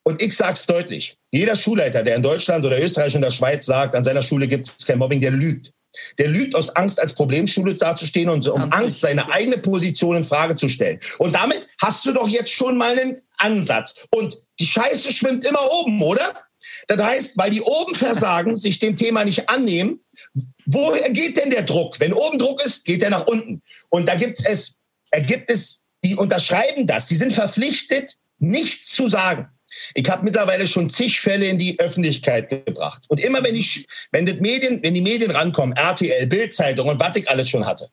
[0.03, 1.17] Und ich sage es deutlich.
[1.31, 4.67] Jeder Schulleiter, der in Deutschland oder Österreich und der Schweiz sagt, an seiner Schule gibt
[4.67, 5.71] es kein Mobbing, der lügt.
[6.17, 10.23] Der lügt aus Angst, als Problemschule dazustehen und um Ganz Angst, seine eigene Position in
[10.23, 10.99] Frage zu stellen.
[11.19, 14.07] Und damit hast du doch jetzt schon mal einen Ansatz.
[14.09, 16.33] Und die Scheiße schwimmt immer oben, oder?
[16.87, 19.99] Das heißt, weil die oben versagen, sich dem Thema nicht annehmen,
[20.65, 21.99] woher geht denn der Druck?
[21.99, 23.61] Wenn oben Druck ist, geht er nach unten.
[23.89, 24.75] Und da gibt es,
[25.11, 29.47] ergibt es, die unterschreiben das, die sind verpflichtet, nichts zu sagen.
[29.93, 33.03] Ich habe mittlerweile schon zig Fälle in die Öffentlichkeit gebracht.
[33.07, 37.15] Und immer wenn, ich, wenn, das Medien, wenn die Medien rankommen, RTL, Bildzeitung und was
[37.15, 37.89] ich alles schon hatte,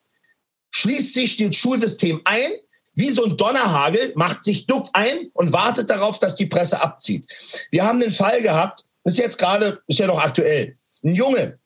[0.71, 2.51] schließt sich das Schulsystem ein,
[2.95, 7.27] wie so ein Donnerhagel, macht sich, duckt ein und wartet darauf, dass die Presse abzieht.
[7.71, 11.59] Wir haben den Fall gehabt, ist jetzt gerade, ist ja noch aktuell, ein Junge,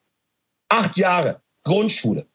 [0.73, 2.25] acht Jahre, Grundschule.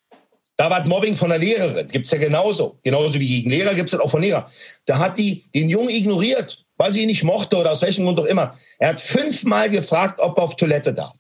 [0.57, 2.79] Da war Mobbing von der Lehrerin, gibt es ja genauso.
[2.83, 4.51] Genauso wie gegen Lehrer gibt es das auch von Lehrer.
[4.87, 8.19] Da hat die den Jungen ignoriert, weil sie ihn nicht mochte oder aus welchem Grund
[8.19, 8.57] auch immer.
[8.79, 11.15] Er hat fünfmal gefragt, ob er auf Toilette darf.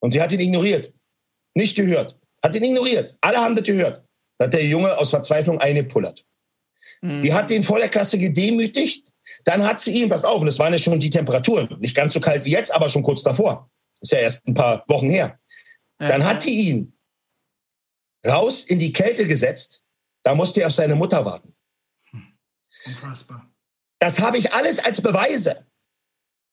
[0.00, 0.92] Und sie hat ihn ignoriert.
[1.54, 2.16] Nicht gehört.
[2.42, 3.16] Hat ihn ignoriert.
[3.22, 4.04] Alle haben das gehört.
[4.38, 6.22] Da hat der Junge aus Verzweiflung eingepullert.
[7.00, 7.22] Mhm.
[7.22, 9.12] Die hat den vor der Klasse gedemütigt.
[9.44, 11.74] Dann hat sie ihn, pass auf, und das waren ja schon die Temperaturen.
[11.80, 13.70] Nicht ganz so kalt wie jetzt, aber schon kurz davor.
[14.02, 15.38] ist ja erst ein paar Wochen her.
[16.00, 16.08] Ja.
[16.08, 16.92] Dann hat die ihn
[18.26, 19.82] raus in die Kälte gesetzt.
[20.22, 21.54] Da musste er auf seine Mutter warten.
[22.84, 23.50] Unfassbar.
[23.98, 25.66] Das habe ich alles als Beweise.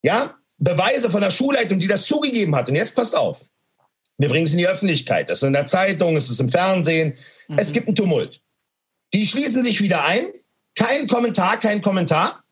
[0.03, 2.69] Ja, Beweise von der Schulleitung, die das zugegeben hat.
[2.69, 3.43] Und jetzt passt auf.
[4.17, 5.29] Wir bringen es in die Öffentlichkeit.
[5.29, 7.17] Es ist in der Zeitung, es ist im Fernsehen.
[7.47, 7.58] Mhm.
[7.58, 8.41] Es gibt einen Tumult.
[9.13, 10.32] Die schließen sich wieder ein.
[10.75, 12.43] Kein Kommentar, kein Kommentar.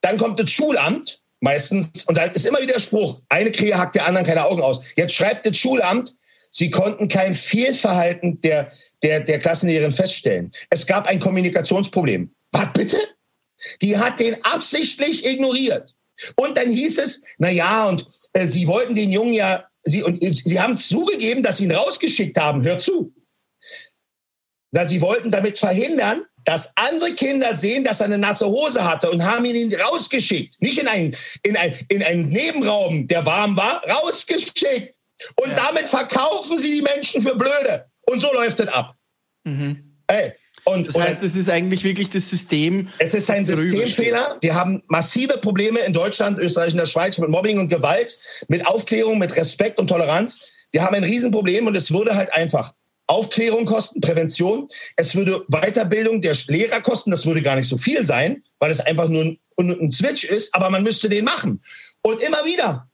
[0.00, 3.94] Dann kommt das Schulamt, meistens, und da ist immer wieder der Spruch, eine Krähe hackt
[3.94, 4.80] der anderen keine Augen aus.
[4.96, 6.14] Jetzt schreibt das Schulamt,
[6.50, 8.72] sie konnten kein Fehlverhalten der,
[9.02, 10.52] der, der Klassenlehrerin feststellen.
[10.70, 12.34] Es gab ein Kommunikationsproblem.
[12.52, 12.98] Was bitte?
[13.82, 15.94] Die hat den absichtlich ignoriert.
[16.36, 20.20] Und dann hieß es, na ja, und äh, sie wollten den Jungen ja, sie, und
[20.22, 22.64] sie haben zugegeben, dass sie ihn rausgeschickt haben.
[22.64, 23.14] Hör zu.
[24.72, 29.10] Na, sie wollten damit verhindern, dass andere Kinder sehen, dass er eine nasse Hose hatte
[29.10, 30.54] und haben ihn rausgeschickt.
[30.62, 34.94] Nicht in einen, in, ein, in einen Nebenraum, der warm war, rausgeschickt.
[35.36, 35.56] Und ja.
[35.56, 37.84] damit verkaufen sie die Menschen für blöde.
[38.06, 38.94] Und so läuft es ab.
[39.44, 39.98] Mhm.
[40.06, 40.32] Ey,
[40.64, 42.88] und, das heißt, es ist eigentlich wirklich das System.
[42.98, 44.38] Es ist ein Systemfehler.
[44.40, 48.16] Wir haben massive Probleme in Deutschland, Österreich und der Schweiz mit Mobbing und Gewalt,
[48.48, 50.40] mit Aufklärung, mit Respekt und Toleranz.
[50.72, 52.72] Wir haben ein Riesenproblem und es würde halt einfach
[53.08, 54.68] Aufklärung kosten, Prävention.
[54.96, 57.10] Es würde Weiterbildung der Lehrer kosten.
[57.10, 60.54] Das würde gar nicht so viel sein, weil es einfach nur ein, ein Switch ist,
[60.54, 61.60] aber man müsste den machen.
[62.02, 62.88] Und immer wieder,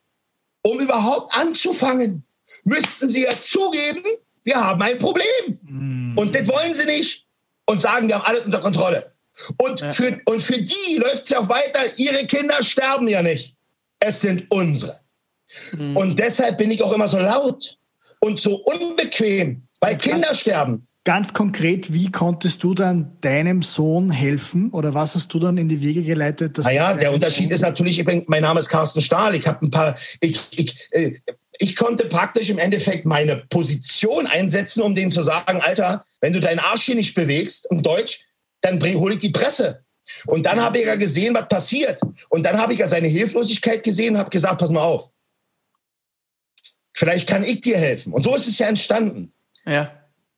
[0.62, 2.24] um überhaupt anzufangen,
[2.64, 4.05] müssten sie ja zugeben,
[4.44, 5.59] wir haben ein Problem.
[5.62, 6.18] Mm.
[6.18, 7.27] Und das wollen sie nicht.
[7.66, 9.12] Und sagen, wir haben alles unter Kontrolle.
[9.59, 9.92] Und, ja.
[9.92, 11.98] für, und für die läuft es ja weiter.
[11.98, 13.57] Ihre Kinder sterben ja nicht.
[14.00, 15.00] Es sind unsere.
[15.72, 15.96] Mm.
[15.96, 17.79] Und deshalb bin ich auch immer so laut
[18.20, 20.87] und so unbequem, weil Kinder sterben.
[21.05, 25.68] Ganz konkret, wie konntest du dann deinem Sohn helfen oder was hast du dann in
[25.68, 26.57] die Wege geleitet?
[26.57, 29.70] Naja, der Unterschied ist natürlich, ich bin, mein Name ist Carsten Stahl, ich habe ein
[29.70, 31.20] paar, ich, ich, äh,
[31.59, 36.40] ich konnte praktisch im Endeffekt meine Position einsetzen, um denen zu sagen, Alter, wenn du
[36.40, 38.20] deinen Arsch hier nicht bewegst, im Deutsch,
[38.62, 39.85] dann bring, hol ich die Presse.
[40.27, 42.01] Und dann habe ich ja gesehen, was passiert.
[42.31, 45.11] Und dann habe ich ja seine Hilflosigkeit gesehen und habe gesagt, pass mal auf.
[46.94, 48.14] Vielleicht kann ich dir helfen.
[48.14, 49.34] Und so ist es ja entstanden.
[49.66, 49.90] Ja.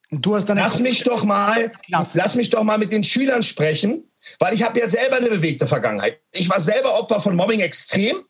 [0.09, 2.17] Und du hast dann lass mich doch mal, Klasse.
[2.17, 4.09] lass mich doch mal mit den Schülern sprechen,
[4.39, 6.21] weil ich habe ja selber eine bewegte Vergangenheit.
[6.31, 8.23] Ich war selber Opfer von Mobbing extrem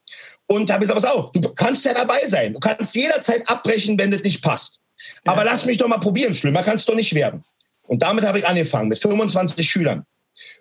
[0.48, 2.54] und habe gesagt, pass auf, du kannst ja dabei sein.
[2.54, 4.80] Du kannst jederzeit abbrechen, wenn das nicht passt.
[5.26, 5.34] Ja.
[5.34, 6.34] Aber lass mich doch mal probieren.
[6.34, 7.44] Schlimmer kannst du nicht werden.
[7.84, 10.06] Und damit habe ich angefangen mit 25 Schülern.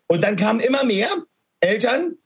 [0.06, 1.08] Und dann kamen immer mehr
[1.60, 2.16] Eltern,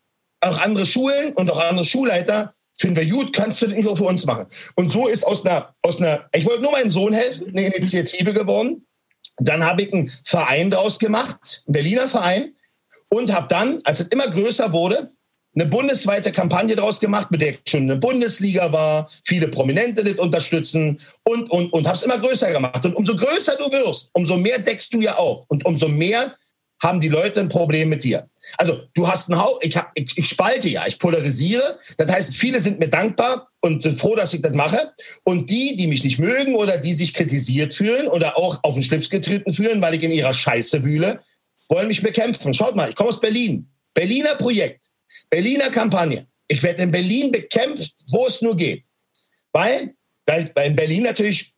[0.40, 4.05] auch andere Schulen und auch andere Schulleiter finden wir gut, kannst du nicht auch für
[4.05, 4.47] uns machen.
[4.75, 8.33] Und so ist aus einer, aus einer, ich wollte nur meinem Sohn helfen, eine Initiative
[8.33, 8.87] geworden.
[9.37, 12.55] Dann habe ich einen Verein daraus gemacht, einen Berliner Verein,
[13.11, 15.12] und habe dann, als es immer größer wurde,
[15.55, 20.14] eine bundesweite Kampagne daraus gemacht, mit der ich schon eine Bundesliga war, viele Prominente das
[20.14, 22.87] unterstützen und, und, und habe es immer größer gemacht.
[22.87, 26.37] Und umso größer du wirst, umso mehr deckst du ja auf und umso mehr
[26.83, 28.29] haben die Leute ein Problem mit dir.
[28.57, 31.79] Also du hast ein Haupt, ich, hab, ich, ich spalte ja, ich polarisiere.
[31.99, 34.93] Das heißt, viele sind mir dankbar und sind froh, dass ich das mache.
[35.25, 38.83] Und die, die mich nicht mögen oder die sich kritisiert fühlen oder auch auf den
[38.83, 41.21] Schlips getreten fühlen, weil ich in ihrer Scheiße wühle,
[41.69, 42.55] wollen mich bekämpfen.
[42.55, 43.69] Schaut mal, ich komme aus Berlin.
[43.95, 44.87] Berliner Projekt,
[45.29, 46.27] Berliner Kampagne.
[46.49, 48.85] Ich werde in Berlin bekämpft, wo es nur geht.
[49.53, 49.95] Weil,
[50.27, 51.53] weil, weil in Berlin natürlich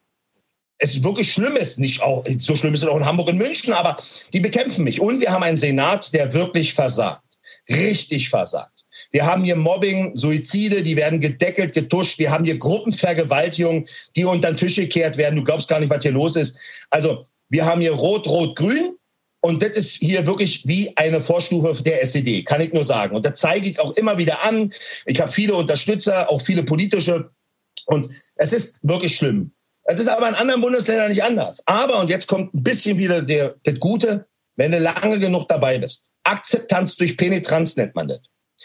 [0.83, 1.79] es wirklich schlimm ist.
[1.79, 3.97] Nicht auch, so schlimm ist es auch in Hamburg und München, aber
[4.33, 5.01] die bekämpfen mich.
[5.01, 7.23] Und wir haben einen Senat, der wirklich versagt.
[7.71, 8.83] Richtig versagt.
[9.13, 12.19] Wir haben hier Mobbing, Suizide, die werden gedeckelt, getuscht.
[12.19, 15.37] Wir haben hier Gruppenvergewaltigungen, die unter den Tisch gekehrt werden.
[15.37, 16.57] Du glaubst gar nicht, was hier los ist.
[16.91, 18.97] Also wir haben hier Rot, Rot, Grün.
[19.41, 23.17] Und das ist hier wirklich wie eine Vorstufe der SED, kann ich nur sagen.
[23.17, 24.73] Und das zeige ich auch immer wieder an.
[25.07, 27.31] Ich habe viele Unterstützer, auch viele politische.
[27.87, 29.53] Und es ist wirklich schlimm.
[29.85, 31.63] Das ist aber in anderen Bundesländern nicht anders.
[31.67, 35.79] Aber, und jetzt kommt ein bisschen wieder der, das Gute, wenn du lange genug dabei
[35.79, 36.05] bist.
[36.25, 38.21] Akzeptanz durch Penetranz nennt man das.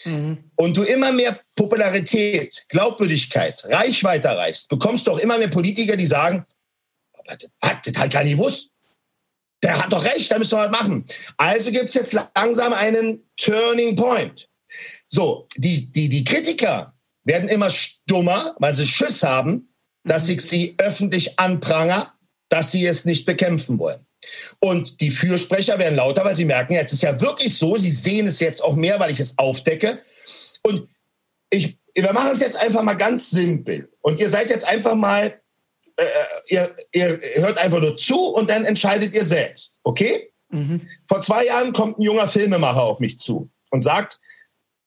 [0.06, 0.52] Mhm.
[0.56, 6.06] Und du immer mehr Popularität, Glaubwürdigkeit, Reichweite erreichst, bekommst du auch immer mehr Politiker, die
[6.06, 6.46] sagen,
[7.26, 8.70] das hat das halt gar nicht gewusst.
[9.64, 11.06] Der hat doch recht, da müssen wir was machen.
[11.38, 14.48] Also gibt es jetzt langsam einen Turning Point.
[15.08, 19.74] So, die, die, die Kritiker werden immer stummer, weil sie Schiss haben,
[20.08, 22.14] dass ich sie öffentlich anpranger,
[22.50, 24.06] dass sie es nicht bekämpfen wollen.
[24.60, 28.28] Und die Fürsprecher werden lauter, weil sie merken, jetzt ist ja wirklich so, sie sehen
[28.28, 30.00] es jetzt auch mehr, weil ich es aufdecke.
[30.64, 30.90] Und
[31.50, 33.90] ich, wir machen es jetzt einfach mal ganz simpel.
[34.02, 35.40] Und ihr seid jetzt einfach mal,
[35.98, 36.06] äh,
[36.48, 39.80] ihr, ihr hört einfach nur zu und dann entscheidet ihr selbst.
[39.84, 40.32] Okay?
[40.50, 40.82] Mhm.
[41.08, 44.20] Vor zwei Jahren kommt ein junger Filmemacher auf mich zu und sagt,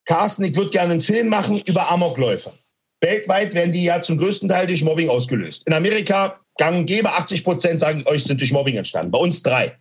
[0.05, 2.53] Carsten, ich würde gerne einen Film machen über Amokläufer.
[3.01, 5.63] Weltweit werden die ja zum größten Teil durch Mobbing ausgelöst.
[5.67, 9.11] In Amerika gang und gäbe 80 Prozent, sage ich euch, sind durch Mobbing entstanden.
[9.11, 9.77] Bei uns drei.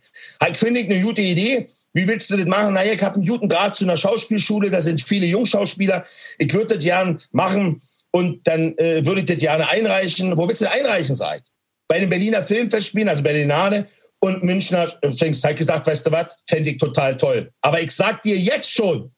[0.50, 1.68] Ich finde ich eine gute Idee.
[1.92, 2.74] Wie willst du das machen?
[2.74, 6.04] Naja, ich habe einen guten Draht zu einer Schauspielschule, da sind viele Jungschauspieler.
[6.38, 10.36] Ich würde das gerne machen und dann äh, würde ich das gerne einreichen.
[10.36, 11.44] Wo willst du das einreichen, sag ich?
[11.88, 13.88] Bei den Berliner Filmfestspielen, also Berlinale
[14.20, 15.44] und Münchner Pfingst.
[15.56, 17.52] gesagt, weißt du was, fände ich total toll.
[17.60, 19.10] Aber ich sag dir jetzt schon,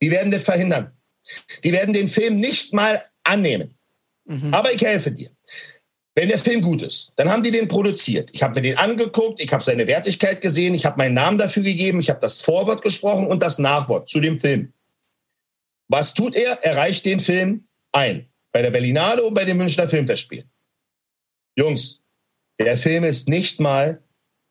[0.00, 0.92] die werden das verhindern.
[1.64, 3.74] Die werden den Film nicht mal annehmen.
[4.24, 4.52] Mhm.
[4.52, 5.30] Aber ich helfe dir.
[6.14, 8.30] Wenn der Film gut ist, dann haben die den produziert.
[8.32, 11.62] Ich habe mir den angeguckt, ich habe seine Wertigkeit gesehen, ich habe meinen Namen dafür
[11.62, 14.72] gegeben, ich habe das Vorwort gesprochen und das Nachwort zu dem Film.
[15.88, 16.62] Was tut er?
[16.62, 18.26] Er reicht den Film ein.
[18.52, 20.50] Bei der Berlinale und bei den Münchner Filmfestspielen.
[21.56, 22.00] Jungs,
[22.58, 24.02] der Film ist nicht mal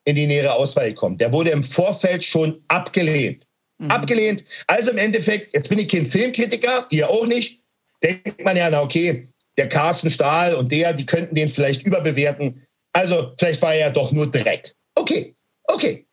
[0.05, 1.17] in die nähere Auswahl gekommen.
[1.17, 3.45] Der wurde im Vorfeld schon abgelehnt.
[3.77, 3.91] Mhm.
[3.91, 4.43] Abgelehnt.
[4.67, 7.58] Also im Endeffekt, jetzt bin ich kein Filmkritiker, ihr auch nicht
[8.03, 12.65] denkt man ja, na okay, der Carsten Stahl und der, die könnten den vielleicht überbewerten.
[12.93, 14.75] Also vielleicht war er ja doch nur Dreck.
[14.95, 15.35] Okay,
[15.65, 16.07] okay.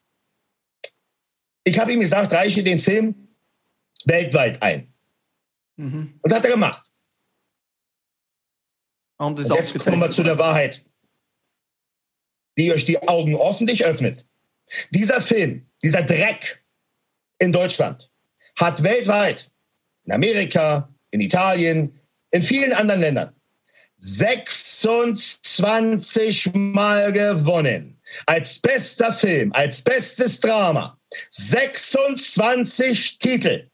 [1.64, 3.29] Ich habe ihm gesagt, reiche den Film
[4.05, 4.92] weltweit ein.
[5.77, 6.18] Mhm.
[6.22, 6.85] Und hat er gemacht.
[9.18, 10.85] Und, und jetzt kommen wir zu der Wahrheit,
[12.59, 14.27] die euch die Augen offentlich öffnet.
[14.90, 16.64] Dieser Film, dieser Dreck
[17.38, 18.11] in Deutschland
[18.57, 19.51] hat weltweit,
[20.05, 23.33] in Amerika, in Italien, in vielen anderen Ländern
[23.99, 28.01] 26 Mal gewonnen.
[28.27, 30.99] Als bester Film, als bestes Drama.
[31.31, 33.71] 26 Titel.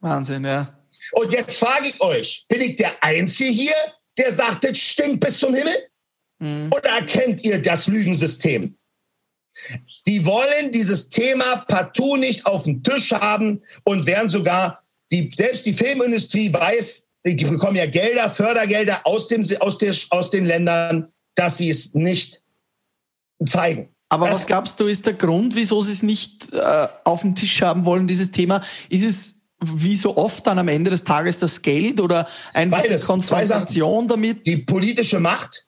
[0.00, 0.72] Wahnsinn, ja.
[1.12, 3.74] Und jetzt frage ich euch, bin ich der Einzige hier,
[4.18, 5.88] der sagt, das stinkt bis zum Himmel?
[6.38, 6.70] Mhm.
[6.72, 8.76] Oder erkennt ihr das Lügensystem?
[10.06, 15.66] Die wollen dieses Thema partout nicht auf dem Tisch haben und werden sogar die, selbst
[15.66, 21.08] die Filmindustrie weiß, die bekommen ja Gelder, Fördergelder aus, dem, aus, der, aus den Ländern,
[21.34, 22.42] dass sie es nicht
[23.46, 23.88] zeigen.
[24.08, 27.34] Aber das was glaubst du, ist der Grund, wieso sie es nicht äh, auf dem
[27.34, 28.62] Tisch haben wollen, dieses Thema?
[28.88, 33.02] Ist es wie so oft dann am Ende des Tages das Geld oder einfach Beides,
[33.02, 34.46] die Konfrontation damit?
[34.46, 35.66] Die politische Macht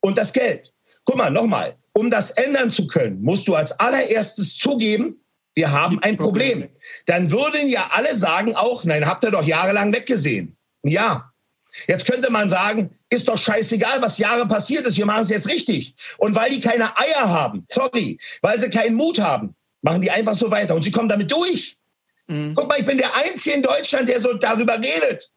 [0.00, 0.72] und das Geld.
[1.04, 5.20] Guck mal, nochmal, um das ändern zu können, musst du als allererstes zugeben,
[5.54, 6.68] wir haben ein Problem.
[7.06, 10.56] Dann würden ja alle sagen auch, nein, habt ihr doch jahrelang weggesehen.
[10.82, 11.30] Ja.
[11.88, 15.48] Jetzt könnte man sagen, ist doch scheißegal, was Jahre passiert ist, wir machen es jetzt
[15.48, 15.94] richtig.
[16.18, 20.34] Und weil die keine Eier haben, sorry, weil sie keinen Mut haben, machen die einfach
[20.34, 21.76] so weiter und sie kommen damit durch.
[22.28, 22.54] Mhm.
[22.54, 25.30] Guck mal, ich bin der Einzige in Deutschland, der so darüber redet.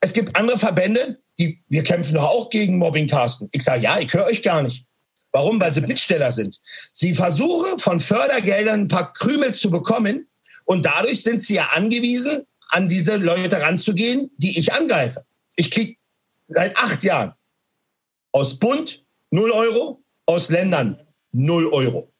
[0.00, 3.48] Es gibt andere Verbände, die, wir kämpfen doch auch gegen Mobbing, Carsten.
[3.52, 4.84] Ich sage, ja, ich höre euch gar nicht.
[5.34, 5.60] Warum?
[5.60, 6.60] Weil sie Bittsteller sind.
[6.92, 10.28] Sie versuchen von Fördergeldern ein paar Krümel zu bekommen
[10.64, 15.24] und dadurch sind sie ja angewiesen, an diese Leute ranzugehen, die ich angreife.
[15.56, 15.96] Ich kriege
[16.46, 17.34] seit acht Jahren
[18.30, 21.00] aus Bund 0 Euro, aus Ländern
[21.32, 22.12] 0 Euro.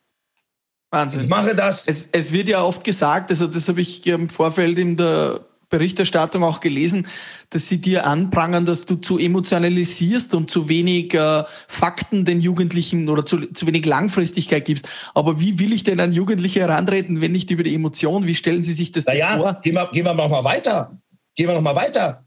[0.91, 1.23] Wahnsinn.
[1.23, 1.87] Ich mache das.
[1.87, 6.45] Es, es wird ja oft gesagt, also das habe ich im Vorfeld in der Berichterstattung
[6.45, 7.07] auch gelesen,
[7.51, 13.09] dass sie dir anprangern, dass du zu emotionalisierst und zu wenig äh, Fakten den Jugendlichen
[13.09, 14.89] oder zu, zu wenig Langfristigkeit gibst.
[15.15, 18.27] Aber wie will ich denn an Jugendliche herantreten, wenn nicht über die Emotion?
[18.27, 19.61] Wie stellen Sie sich das naja, vor?
[19.63, 20.97] Gehen wir, gehen wir noch mal weiter.
[21.35, 22.25] Gehen wir noch mal weiter.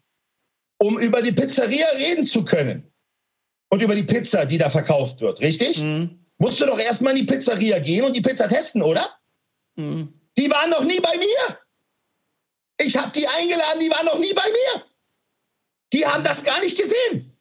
[0.80, 2.92] Um über die Pizzeria reden zu können
[3.70, 5.82] und über die Pizza, die da verkauft wird, richtig?
[5.82, 6.20] Mhm.
[6.38, 9.02] Musst du doch erstmal in die Pizzeria gehen und die Pizza testen, oder?
[9.76, 10.14] Mhm.
[10.38, 11.58] Die waren noch nie bei mir.
[12.78, 14.86] Ich habe die eingeladen, die waren noch nie bei mir.
[15.94, 17.38] Die haben das gar nicht gesehen.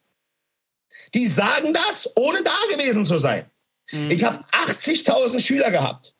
[1.14, 3.50] Die sagen das, ohne da gewesen zu sein.
[3.90, 4.10] Mhm.
[4.10, 6.14] Ich habe 80.000 Schüler gehabt.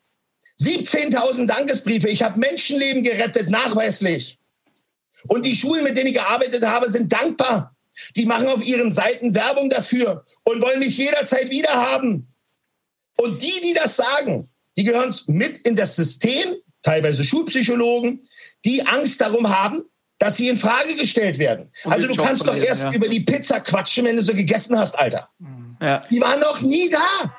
[0.60, 2.08] 17.000 Dankesbriefe.
[2.08, 4.38] Ich habe Menschenleben gerettet, nachweislich.
[5.28, 7.74] Und die Schulen, mit denen ich gearbeitet habe, sind dankbar.
[8.14, 12.28] Die machen auf ihren Seiten Werbung dafür und wollen mich jederzeit wieder haben.
[13.16, 18.28] Und die, die das sagen, die gehören mit in das System, teilweise Schulpsychologen,
[18.66, 19.82] die Angst darum haben,
[20.18, 21.70] dass sie in Frage gestellt werden.
[21.84, 22.92] Und also du kannst doch erst ja.
[22.92, 25.28] über die Pizza quatschen, wenn du so gegessen hast, Alter.
[25.80, 26.02] Ja.
[26.10, 27.34] Die waren noch nie da.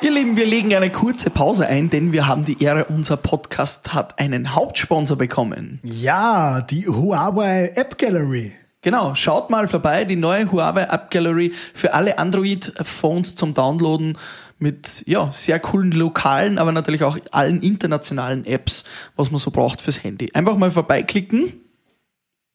[0.00, 3.92] Ihr Lieben, wir legen eine kurze Pause ein, denn wir haben die Ehre, unser Podcast
[3.94, 5.80] hat einen Hauptsponsor bekommen.
[5.82, 8.52] Ja, die Huawei App Gallery.
[8.82, 14.18] Genau, schaut mal vorbei, die neue Huawei App Gallery für alle Android-Phones zum Downloaden
[14.58, 18.84] mit ja, sehr coolen lokalen, aber natürlich auch allen internationalen Apps,
[19.16, 20.30] was man so braucht fürs Handy.
[20.32, 21.60] Einfach mal vorbeiklicken.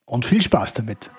[0.05, 1.11] Und viel Spaß damit.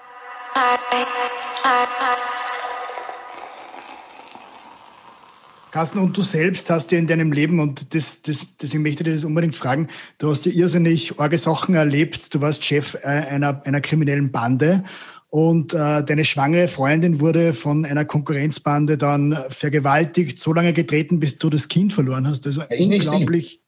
[5.70, 9.04] Carsten, und du selbst hast ja in deinem Leben, und das, das, deswegen möchte ich
[9.04, 9.86] dir das unbedingt fragen,
[10.18, 12.34] du hast ja irrsinnig arge Sachen erlebt.
[12.34, 14.82] Du warst Chef äh, einer, einer kriminellen Bande
[15.30, 21.38] und äh, deine schwangere Freundin wurde von einer Konkurrenzbande dann vergewaltigt, so lange getreten, bis
[21.38, 22.46] du das Kind verloren hast.
[22.46, 23.60] Also ich unglaublich.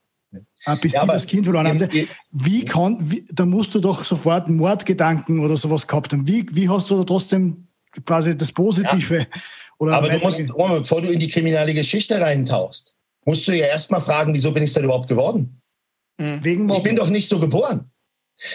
[0.64, 1.88] Ah, bis ja, sie das Kind verloren haben.
[2.32, 6.26] Wie kann, wie, da musst du doch sofort Mordgedanken oder sowas gehabt haben.
[6.26, 7.68] Wie, wie hast du da trotzdem
[8.04, 9.18] quasi das Positive?
[9.18, 9.26] Ja.
[9.78, 12.94] Oder Aber du musst, bevor du in die kriminelle Geschichte reintauchst,
[13.24, 15.60] musst du ja erstmal fragen, wieso bin ich denn überhaupt geworden?
[16.18, 16.42] Mhm.
[16.42, 17.91] Wegen ich bin doch nicht so geboren.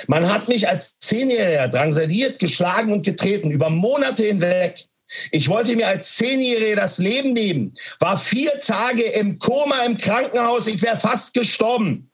[0.08, 4.86] Man hat mich als Zehnjähriger drangsaliert, geschlagen und getreten, über Monate hinweg.
[5.32, 10.67] Ich wollte mir als Zehnjähriger das Leben nehmen, war vier Tage im Koma im Krankenhaus,
[10.67, 12.12] ich wäre fast gestorben.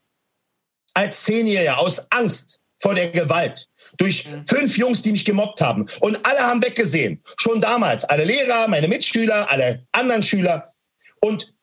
[0.94, 3.68] Als Zehnjähriger aus Angst vor der Gewalt.
[3.98, 5.88] Durch fünf Jungs, die mich gemobbt haben.
[6.02, 7.24] Und alle haben weggesehen.
[7.38, 8.04] Schon damals.
[8.06, 10.74] Alle Lehrer, meine Mitschüler, alle anderen Schüler.
[11.22, 11.54] Und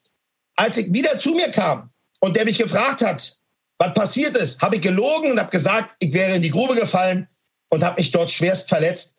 [0.57, 3.40] als ich wieder zu mir kam und der mich gefragt hat,
[3.81, 7.27] was passiert ist, habe ich gelogen und habe gesagt, ich wäre in die Grube gefallen
[7.71, 9.15] und habe mich dort schwerst verletzt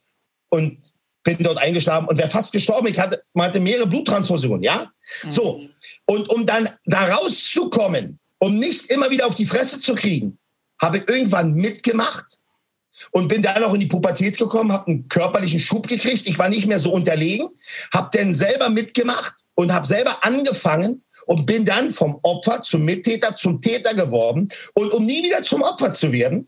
[0.50, 0.78] und
[1.24, 2.88] bin dort eingeschlafen und wäre fast gestorben.
[2.88, 4.91] Ich hatte, man hatte mehrere Bluttransfusionen, ja?
[5.24, 5.32] Mhm.
[5.32, 5.62] So.
[6.06, 10.38] Und um dann da rauszukommen, um nicht immer wieder auf die Fresse zu kriegen,
[10.80, 12.39] habe ich irgendwann mitgemacht
[13.10, 16.28] und bin dann auch in die Pubertät gekommen, habe einen körperlichen Schub gekriegt.
[16.28, 17.50] Ich war nicht mehr so unterlegen,
[17.91, 23.36] habe dann selber mitgemacht und habe selber angefangen und bin dann vom Opfer zum Mittäter
[23.36, 24.50] zum Täter geworden.
[24.74, 26.48] Und um nie wieder zum Opfer zu werden,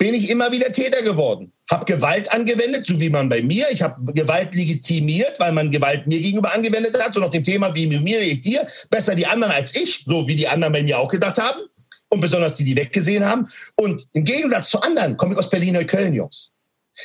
[0.00, 1.52] bin ich immer wieder Täter geworden.
[1.70, 3.66] Habe Gewalt angewendet, so wie man bei mir.
[3.70, 7.12] Ich habe Gewalt legitimiert, weil man Gewalt mir gegenüber angewendet hat.
[7.12, 8.66] So nach dem Thema, wie mir, wie ich dir.
[8.88, 11.60] Besser die anderen als ich, so wie die anderen bei mir auch gedacht haben.
[12.08, 13.46] Und besonders die, die weggesehen haben.
[13.76, 16.50] Und im Gegensatz zu anderen komme ich aus Berlin-Neukölln, Jungs.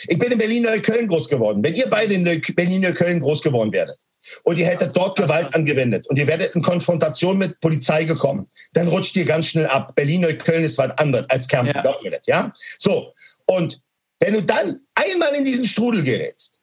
[0.08, 1.64] Ich bin in Berlin-Neukölln groß geworden.
[1.64, 3.98] Wenn ihr beide in Berlin-Neukölln groß geworden werdet,
[4.44, 8.88] und ihr hättet dort Gewalt angewendet und ihr werdet in Konfrontation mit Polizei gekommen, dann
[8.88, 9.96] rutscht ihr ganz schnell ab.
[9.96, 11.82] Berlin-Neukölln ist was anderes als Kärnten, ja.
[11.82, 12.54] glaubt mir das, ja?
[12.78, 13.12] So.
[13.46, 13.80] Und
[14.20, 16.60] wenn du dann einmal in diesen Strudel gerätst,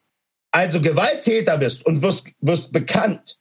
[0.51, 3.39] also Gewalttäter bist und wirst, wirst bekannt,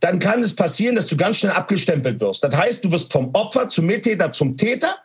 [0.00, 2.44] dann kann es passieren, dass du ganz schnell abgestempelt wirst.
[2.44, 4.96] Das heißt, du wirst vom Opfer zum Mittäter zum Täter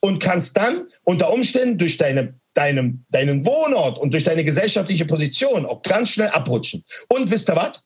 [0.00, 5.64] und kannst dann unter Umständen durch deine, deinem, deinen Wohnort und durch deine gesellschaftliche Position
[5.64, 6.84] auch ganz schnell abrutschen.
[7.08, 7.82] Und wisst ihr was?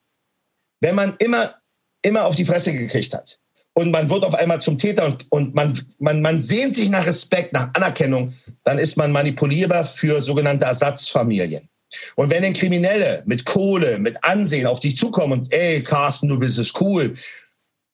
[0.81, 1.55] Wenn man immer,
[2.03, 3.39] immer auf die Fresse gekriegt hat
[3.75, 7.07] und man wird auf einmal zum Täter und, und man, man, man sehnt sich nach
[7.07, 11.69] Respekt, nach Anerkennung, dann ist man manipulierbar für sogenannte Ersatzfamilien.
[12.17, 16.39] Und wenn ein Kriminelle mit Kohle, mit Ansehen auf dich zukommen und ey, Carsten, du
[16.39, 17.15] bist es cool,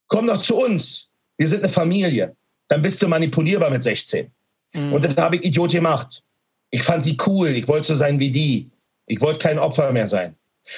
[0.07, 1.09] komm doch zu uns.
[1.39, 2.35] Wir sind eine Familie.
[2.69, 4.31] dann bist du manipulierbar mit 16.
[4.73, 4.93] Mhm.
[4.93, 6.23] Und das habe ich Idiot gemacht.
[6.71, 7.49] Ich fand die cool.
[7.49, 8.69] Ich wollte so sein wie die.
[9.07, 10.35] Ich wollte kein Opfer mehr sein.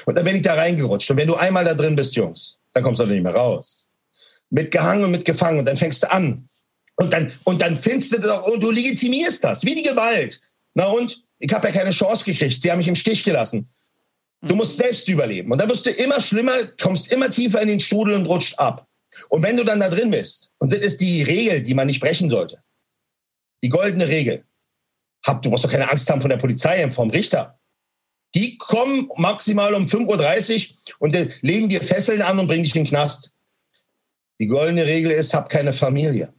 [0.07, 1.11] Und dann bin ich da reingerutscht.
[1.11, 3.87] Und wenn du einmal da drin bist, Jungs, dann kommst du nicht mehr raus.
[4.51, 5.59] Mitgehangen und mitgefangen.
[5.59, 6.49] Und dann fängst du an.
[6.97, 10.41] Und dann, und dann findest du doch, und du legitimierst das, wie die Gewalt.
[10.75, 11.23] Na und?
[11.39, 12.61] Ich habe ja keine Chance gekriegt.
[12.61, 13.69] Sie haben mich im Stich gelassen.
[14.43, 15.51] Du musst selbst überleben.
[15.53, 18.87] Und dann wirst du immer schlimmer, kommst immer tiefer in den Strudel und rutscht ab.
[19.29, 22.01] Und wenn du dann da drin bist, und das ist die Regel, die man nicht
[22.01, 22.63] brechen sollte,
[23.63, 24.45] die goldene Regel,
[25.25, 27.58] hab, du musst doch keine Angst haben von der Polizei, vom Richter.
[28.35, 32.83] Die kommen maximal um 5.30 Uhr und legen dir Fesseln an und bringen dich in
[32.83, 33.33] den Knast.
[34.41, 36.33] Die goldene Regel ist, hab keine Familie.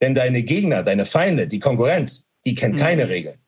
[0.00, 2.80] Denn deine Gegner, deine Feinde, die Konkurrenz, die kennt mhm.
[2.80, 3.38] keine Regeln.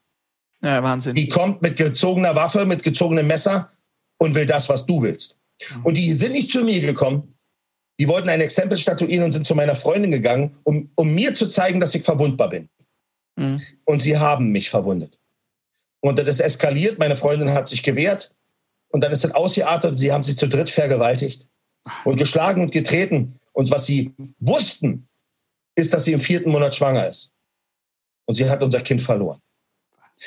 [0.63, 1.15] Ja, Wahnsinn.
[1.15, 3.71] Die kommt mit gezogener Waffe, mit gezogenem Messer
[4.19, 5.37] und will das, was du willst.
[5.77, 5.85] Mhm.
[5.85, 7.35] Und die sind nicht zu mir gekommen.
[7.99, 11.47] Die wollten ein Exempel statuieren und sind zu meiner Freundin gegangen, um, um mir zu
[11.47, 12.69] zeigen, dass ich verwundbar bin.
[13.37, 13.61] Mhm.
[13.85, 15.19] Und sie haben mich verwundet.
[16.07, 16.99] Und das ist eskaliert.
[16.99, 18.33] Meine Freundin hat sich gewehrt.
[18.89, 21.47] Und dann ist das ausgeartet und sie haben sich zu dritt vergewaltigt
[22.05, 23.39] und geschlagen und getreten.
[23.53, 25.09] Und was sie wussten,
[25.75, 27.31] ist, dass sie im vierten Monat schwanger ist.
[28.27, 29.41] Und sie hat unser Kind verloren.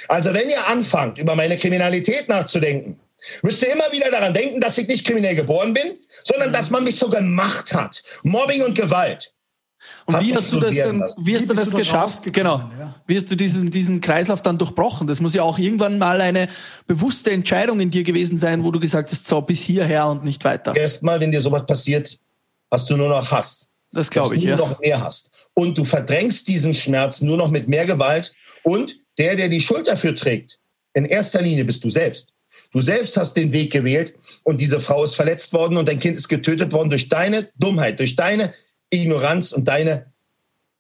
[0.08, 3.00] Also wenn ihr anfangt, über meine Kriminalität nachzudenken,
[3.42, 6.84] müsst ihr immer wieder daran denken, dass ich nicht kriminell geboren bin, sondern dass man
[6.84, 8.04] mich so gemacht hat.
[8.24, 9.34] Mobbing und Gewalt.
[10.10, 12.24] Und wie hast du das denn, wie hast wie du das geschafft?
[12.34, 12.58] Genau.
[12.80, 12.96] Ja.
[13.06, 15.06] Wie hast du diesen, diesen Kreislauf dann durchbrochen?
[15.06, 16.50] Das muss ja auch irgendwann mal eine
[16.88, 20.44] bewusste Entscheidung in dir gewesen sein, wo du gesagt hast, so bis hierher und nicht
[20.44, 20.76] weiter.
[20.76, 22.18] Erstmal, wenn dir sowas passiert,
[22.72, 23.68] hast du nur noch Hass.
[23.92, 24.56] Das glaube ich, du ja.
[24.56, 25.30] nur noch mehr hast.
[25.54, 28.34] Und du verdrängst diesen Schmerz nur noch mit mehr Gewalt.
[28.64, 30.58] Und der, der die Schuld dafür trägt,
[30.94, 32.30] in erster Linie bist du selbst.
[32.72, 36.18] Du selbst hast den Weg gewählt und diese Frau ist verletzt worden und dein Kind
[36.18, 38.54] ist getötet worden durch deine Dummheit, durch deine
[38.90, 40.06] Ignoranz und deine,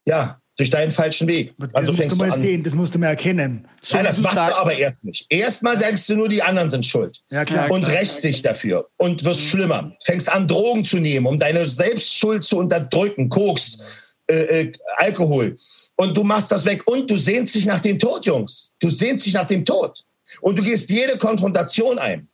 [0.05, 1.53] ja, durch deinen falschen Weg.
[1.57, 3.65] Das also musst du mal an, sehen, das musst du mal erkennen.
[3.81, 5.25] So Nein, das machst du aber erst nicht.
[5.29, 7.21] Erstmal sagst du nur, die anderen sind schuld.
[7.29, 9.95] Ja, klar, und klar, rächst dich dafür und wirst schlimmer.
[10.03, 13.29] Fängst an, Drogen zu nehmen, um deine Selbstschuld zu unterdrücken.
[13.29, 13.77] Koks,
[14.27, 15.55] äh, äh, Alkohol.
[15.95, 16.85] Und du machst das weg.
[16.85, 18.73] Und du sehnst dich nach dem Tod, Jungs.
[18.79, 20.03] Du sehnst dich nach dem Tod.
[20.41, 22.27] Und du gehst jede Konfrontation ein.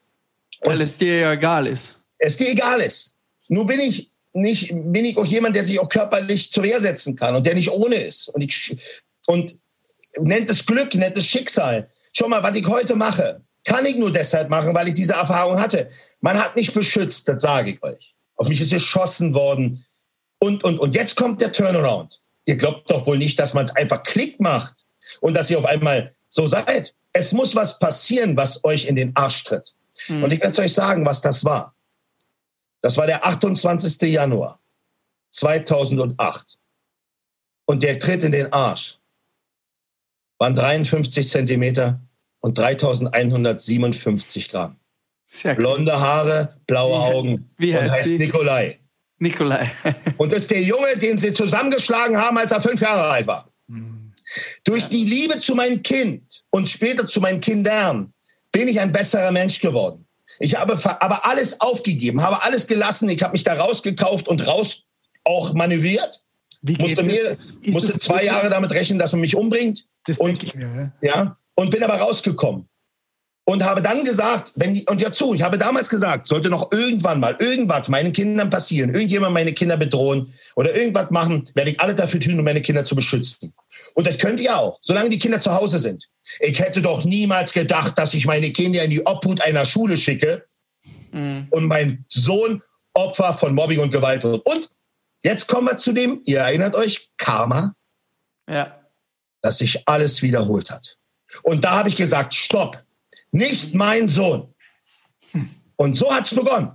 [0.61, 1.99] Weil es dir ja egal ist.
[2.17, 3.13] Es dir egal ist.
[3.49, 7.15] Nur bin ich nicht, bin ich auch jemand, der sich auch körperlich zur Wehr setzen
[7.15, 8.29] kann und der nicht ohne ist.
[8.29, 8.77] Und ich,
[9.27, 9.55] und
[10.19, 11.89] nennt es Glück, nennt es Schicksal.
[12.13, 15.59] Schau mal, was ich heute mache, kann ich nur deshalb machen, weil ich diese Erfahrung
[15.59, 15.89] hatte.
[16.21, 18.13] Man hat mich beschützt, das sage ich euch.
[18.35, 19.85] Auf mich ist geschossen worden.
[20.39, 22.21] Und, und, und jetzt kommt der Turnaround.
[22.45, 24.85] Ihr glaubt doch wohl nicht, dass man einfach Klick macht
[25.21, 26.93] und dass ihr auf einmal so seid.
[27.13, 29.73] Es muss was passieren, was euch in den Arsch tritt.
[30.07, 30.23] Mhm.
[30.23, 31.74] Und ich werde euch sagen, was das war.
[32.85, 33.99] Das war der 28.
[34.11, 34.61] Januar
[35.31, 36.59] 2008.
[37.65, 38.99] Und der Tritt in den Arsch
[40.37, 41.99] waren 53 Zentimeter
[42.41, 44.75] und 3157 Gramm.
[45.23, 47.49] Sehr Blonde Haare, blaue wie, Augen.
[47.57, 48.17] Wie heißt, und heißt sie?
[48.19, 48.79] Nikolai.
[49.17, 49.71] Nikolai.
[50.17, 53.51] und das ist der Junge, den sie zusammengeschlagen haben, als er fünf Jahre alt war.
[53.65, 54.13] Mhm.
[54.63, 58.13] Durch die Liebe zu meinem Kind und später zu meinen Kindern
[58.51, 60.04] bin ich ein besserer Mensch geworden.
[60.39, 63.09] Ich habe aber alles aufgegeben, habe alles gelassen.
[63.09, 64.83] Ich habe mich da rausgekauft und raus
[65.23, 66.23] auch manövriert.
[66.61, 68.23] Wie musste mir, musste zwei?
[68.23, 69.85] Jahre damit rechnen, dass man mich umbringt.
[70.05, 70.93] Das denke ich mir.
[71.01, 71.15] Ja.
[71.15, 72.67] ja, und bin aber rausgekommen
[73.45, 77.19] und habe dann gesagt, wenn und ja zu, ich habe damals gesagt, sollte noch irgendwann
[77.19, 81.95] mal irgendwas meinen Kindern passieren, irgendjemand meine Kinder bedrohen oder irgendwas machen, werde ich alles
[81.95, 83.53] dafür tun, um meine Kinder zu beschützen.
[83.93, 86.09] Und das könnt ihr auch, solange die Kinder zu Hause sind.
[86.39, 90.43] Ich hätte doch niemals gedacht, dass ich meine Kinder in die Obhut einer Schule schicke
[91.11, 91.47] mhm.
[91.51, 92.61] und mein Sohn
[92.95, 94.43] Opfer von Mobbing und Gewalt wird.
[94.45, 94.69] Und
[95.23, 97.75] jetzt kommen wir zu dem, ihr erinnert euch, Karma.
[98.49, 98.79] Ja.
[99.41, 100.97] Dass sich alles wiederholt hat.
[101.43, 102.84] Und da habe ich gesagt, stopp
[103.35, 104.53] nicht mein Sohn.
[105.75, 106.71] Und so hat es begonnen.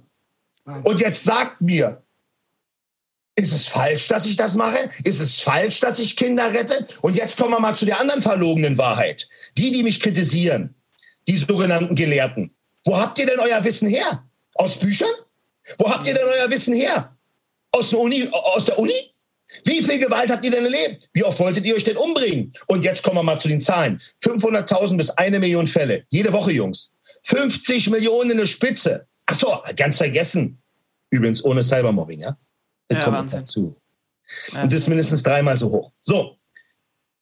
[0.84, 2.02] Und jetzt sagt mir,
[3.34, 4.90] ist es falsch, dass ich das mache?
[5.04, 6.86] Ist es falsch, dass ich Kinder rette?
[7.00, 9.26] Und jetzt kommen wir mal zu der anderen verlogenen Wahrheit.
[9.56, 10.74] Die, die mich kritisieren,
[11.26, 12.54] die sogenannten Gelehrten.
[12.84, 14.24] Wo habt ihr denn euer Wissen her?
[14.54, 15.08] Aus Büchern?
[15.78, 17.16] Wo habt ihr denn euer Wissen her?
[17.72, 18.28] Aus der Uni?
[18.30, 19.09] Aus der Uni?
[19.64, 21.08] Wie viel Gewalt habt ihr denn erlebt?
[21.12, 22.52] Wie oft wolltet ihr euch denn umbringen?
[22.68, 24.00] Und jetzt kommen wir mal zu den Zahlen.
[24.22, 26.04] 500.000 bis eine Million Fälle.
[26.10, 26.90] Jede Woche, Jungs.
[27.24, 29.06] 50 Millionen in der Spitze.
[29.26, 30.60] Ach so, ganz vergessen.
[31.10, 32.36] Übrigens ohne Cybermobbing, ja?
[32.88, 33.40] Das ja, kommt Wahnsinn.
[33.40, 33.76] dazu.
[34.52, 34.62] Ja.
[34.62, 35.92] Und das ist mindestens dreimal so hoch.
[36.00, 36.36] So.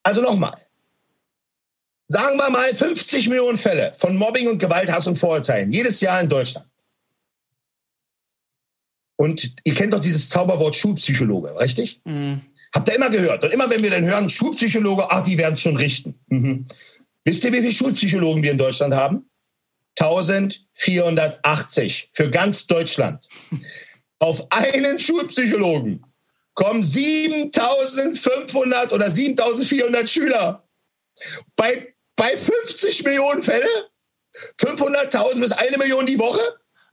[0.03, 0.57] Also nochmal.
[2.09, 5.71] Sagen wir mal 50 Millionen Fälle von Mobbing und Gewalt, Hass und Vorurteilen.
[5.71, 6.67] Jedes Jahr in Deutschland.
[9.19, 12.01] Und ihr kennt doch dieses Zauberwort Schulpsychologe, richtig?
[12.05, 12.41] Mhm.
[12.73, 13.45] Habt ihr immer gehört.
[13.45, 16.15] Und immer wenn wir dann hören, Schulpsychologe, ach, die werden es schon richten.
[16.29, 16.69] Mhm.
[17.25, 19.29] Wisst ihr, wie viele Schulpsychologen wir in Deutschland haben?
[19.99, 23.27] 1480 für ganz Deutschland.
[24.21, 26.07] Auf einen Schulpsychologen
[26.55, 30.63] kommen 7500 oder 7400 Schüler.
[31.57, 33.67] Bei, bei 50 Millionen Fälle,
[34.61, 36.41] 500.000 bis eine Million die Woche,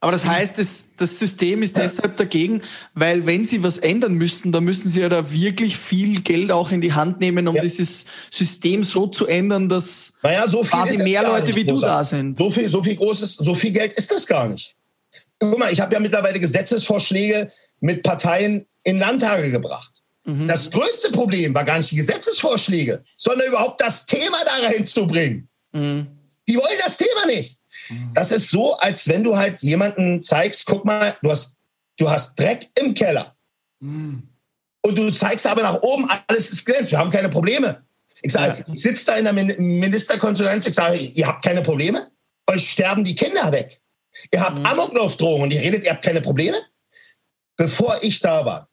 [0.06, 2.62] aber das heißt, das, das System ist deshalb dagegen,
[2.94, 6.72] weil wenn sie was ändern müssten, dann müssen sie ja da wirklich viel Geld auch
[6.72, 7.64] in die Hand nehmen, um ja.
[7.64, 12.38] dieses System so zu ändern, dass naja, so quasi mehr Leute wie du da sind.
[12.38, 14.76] So viel, so viel großes, so viel Geld ist das gar nicht.
[15.40, 19.92] Guck mal, ich habe ja mittlerweile Gesetzesvorschläge mit Parteien in Landtage gebracht.
[20.26, 20.48] Mhm.
[20.48, 25.50] Das größte Problem war gar nicht die Gesetzesvorschläge, sondern überhaupt das Thema dahin zu bringen.
[25.72, 26.06] Mhm.
[26.48, 27.55] Die wollen das Thema nicht.
[28.14, 31.56] Das ist so, als wenn du halt jemanden zeigst, guck mal, du hast,
[31.98, 33.36] du hast Dreck im Keller.
[33.80, 34.20] Mm.
[34.82, 37.84] Und du zeigst aber nach oben, alles ist glänzt, wir haben keine Probleme.
[38.22, 38.74] Ich sage, ja.
[38.74, 42.12] ich sitze da in der Ministerkonferenz, ich sage, ihr habt keine Probleme?
[42.50, 43.82] Euch sterben die Kinder weg.
[44.34, 44.66] Ihr habt mhm.
[44.66, 46.58] Amoklaufdrohungen und ihr redet, ihr habt keine Probleme?
[47.58, 48.70] Bevor ich da war,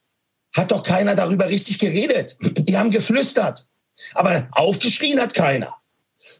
[0.55, 2.37] hat doch keiner darüber richtig geredet.
[2.41, 3.67] Die haben geflüstert.
[4.13, 5.75] Aber aufgeschrien hat keiner.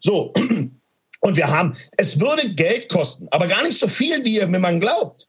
[0.02, 0.34] So,
[1.24, 5.28] und wir haben, es würde Geld kosten, aber gar nicht so viel, wie man glaubt.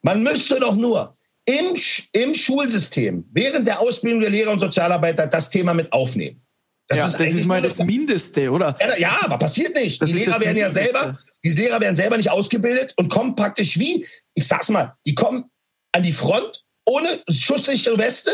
[0.00, 1.14] Man müsste doch nur
[1.44, 1.74] im,
[2.12, 6.40] im Schulsystem während der Ausbildung der Lehrer und Sozialarbeiter das Thema mit aufnehmen.
[6.88, 8.74] Das, ja, ist, das ist mal das Mindeste, oder?
[8.80, 10.00] Ja, ja aber passiert nicht.
[10.00, 13.78] Das die Lehrer werden ja selber, die Lehrer werden selber nicht ausgebildet und kommen praktisch
[13.78, 15.44] wie, ich sag's mal, die kommen
[15.92, 18.30] an die Front ohne schusssichere Weste,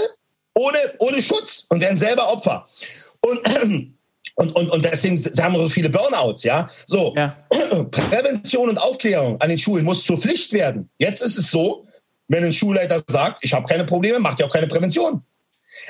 [0.54, 2.66] ohne, ohne Schutz und werden selber Opfer.
[3.20, 3.40] Und
[4.34, 6.68] Und, und, und deswegen haben wir so viele Burnouts, ja.
[6.86, 7.36] So, ja.
[7.90, 10.88] Prävention und Aufklärung an den Schulen muss zur Pflicht werden.
[10.98, 11.86] Jetzt ist es so,
[12.28, 15.22] wenn ein Schulleiter sagt, ich habe keine Probleme, macht ja auch keine Prävention.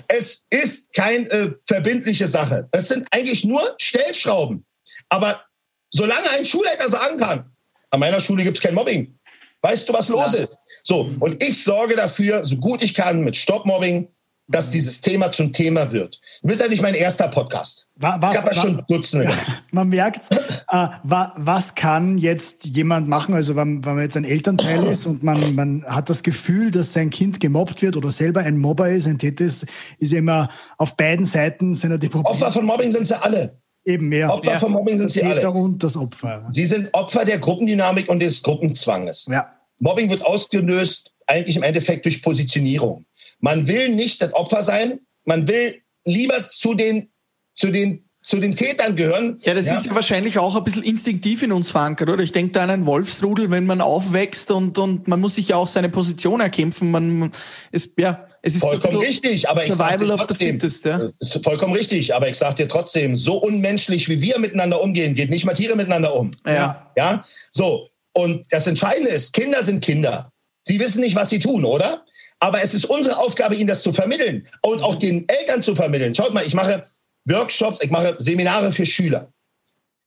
[0.09, 2.69] Es ist keine äh, verbindliche Sache.
[2.73, 4.65] Es sind eigentlich nur Stellschrauben.
[5.09, 5.43] Aber
[5.91, 7.51] solange ein Schulleiter sagen kann,
[7.91, 9.19] an meiner Schule gibt es kein Mobbing,
[9.63, 10.41] weißt du, was los ja.
[10.41, 10.57] ist?
[10.83, 14.09] So, und ich sorge dafür, so gut ich kann, mit Stopp-Mobbing,
[14.51, 16.21] dass dieses Thema zum Thema wird.
[16.43, 17.87] Du bist ja nicht mein erster Podcast.
[17.97, 19.27] Was, ich habe ja schon Dutzende.
[19.27, 19.33] Ja,
[19.71, 23.35] man merkt, äh, was kann jetzt jemand machen?
[23.35, 26.93] Also wenn, wenn man jetzt ein Elternteil ist und man, man hat das Gefühl, dass
[26.93, 29.67] sein Kind gemobbt wird oder selber ein Mobber ist, ein Täter ist,
[29.99, 32.35] ist immer auf beiden Seiten sind die Probleme.
[32.35, 33.57] Opfer von Mobbing sind sie alle.
[33.85, 34.33] Eben mehr.
[34.33, 34.59] Opfer ja.
[34.59, 35.59] von Mobbing sind sie Täter alle.
[35.59, 36.47] und das Opfer.
[36.51, 39.27] Sie sind Opfer der Gruppendynamik und des Gruppenzwanges.
[39.31, 39.49] Ja.
[39.79, 43.05] Mobbing wird ausgelöst eigentlich im Endeffekt durch Positionierung.
[43.41, 47.11] Man will nicht das Opfer sein, man will lieber zu den,
[47.55, 49.39] zu den zu den Tätern gehören.
[49.43, 49.75] Ja, das ja.
[49.75, 52.23] ist ja wahrscheinlich auch ein bisschen instinktiv in uns verankert, oder?
[52.23, 55.57] Ich denke da an einen Wolfsrudel, wenn man aufwächst und, und man muss sich ja
[55.57, 56.91] auch seine Position erkämpfen.
[56.91, 57.33] Man
[57.73, 61.01] ist, ja, es ist vollkommen so richtig, aber Survival ich trotzdem, fittest, ja.
[61.19, 65.31] Ist vollkommen richtig, aber ich sage dir trotzdem, so unmenschlich wie wir miteinander umgehen, geht
[65.31, 66.31] nicht mal Tiere miteinander um.
[66.47, 66.93] Ja.
[66.97, 67.89] Ja, so.
[68.13, 70.31] Und das Entscheidende ist, Kinder sind Kinder.
[70.65, 72.05] Sie wissen nicht, was sie tun, oder?
[72.41, 76.15] Aber es ist unsere Aufgabe, ihnen das zu vermitteln und auch den Eltern zu vermitteln.
[76.15, 76.87] Schaut mal, ich mache
[77.27, 79.33] Workshops, ich mache Seminare für Schüler.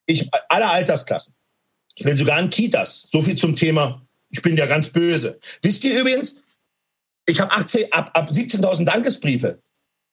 [0.05, 1.34] Ich, alle Altersklassen.
[1.95, 3.07] Ich bin sogar in Kitas.
[3.11, 5.39] So viel zum Thema, ich bin ja ganz böse.
[5.61, 6.36] Wisst ihr übrigens,
[7.25, 9.61] ich habe ab, ab 17.000 Dankesbriefe.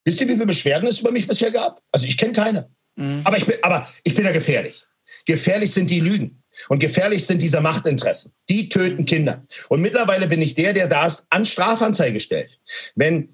[0.04, 1.82] Wisst ihr, wie viele Beschwerden es über mich bisher gab?
[1.90, 2.70] Also ich kenne keine.
[2.96, 3.22] Mhm.
[3.24, 4.84] Aber, ich bin, aber ich bin ja gefährlich.
[5.26, 6.39] Gefährlich sind die Lügen.
[6.68, 8.32] Und gefährlich sind diese Machtinteressen.
[8.48, 9.44] Die töten Kinder.
[9.68, 12.58] Und mittlerweile bin ich der, der das an Strafanzeige stellt.
[12.94, 13.30] Wenn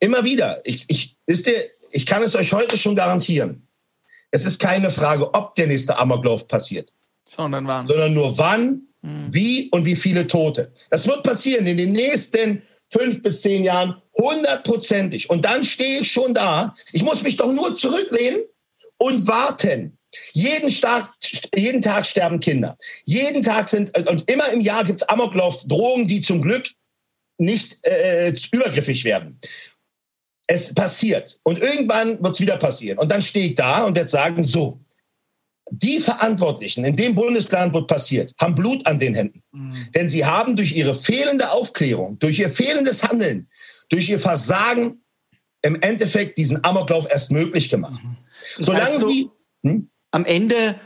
[0.00, 3.66] immer wieder, ich, ich, wisst ihr, ich kann es euch heute schon garantieren.
[4.30, 6.92] Es ist keine Frage, ob der nächste Amoklauf passiert.
[7.24, 7.86] Sondern wann.
[7.86, 9.28] Sondern nur wann, hm.
[9.30, 10.72] wie und wie viele Tote.
[10.90, 15.30] Das wird passieren in den nächsten fünf bis zehn Jahren hundertprozentig.
[15.30, 16.74] Und dann stehe ich schon da.
[16.92, 18.42] Ich muss mich doch nur zurücklehnen
[18.98, 19.98] und warten.
[20.32, 21.12] Jeden, Tag,
[21.54, 22.76] jeden Tag sterben Kinder.
[23.04, 26.68] Jeden Tag sind, und immer im Jahr gibt es Amoklauf-Drohungen, die zum Glück
[27.38, 29.38] nicht äh, übergriffig werden.
[30.46, 31.38] Es passiert.
[31.42, 32.98] Und irgendwann wird es wieder passieren.
[32.98, 34.80] Und dann stehe ich da und werde sagen, so,
[35.70, 39.42] die Verantwortlichen in dem Bundesland, wo passiert, haben Blut an den Händen.
[39.50, 39.88] Mhm.
[39.94, 43.48] Denn sie haben durch ihre fehlende Aufklärung, durch ihr fehlendes Handeln,
[43.88, 45.02] durch ihr Versagen
[45.62, 48.02] im Endeffekt diesen Amoklauf erst möglich gemacht.
[48.02, 48.16] Mhm.
[48.58, 49.28] Solange so, die...
[49.64, 49.90] Hm?
[50.16, 50.76] Am Ende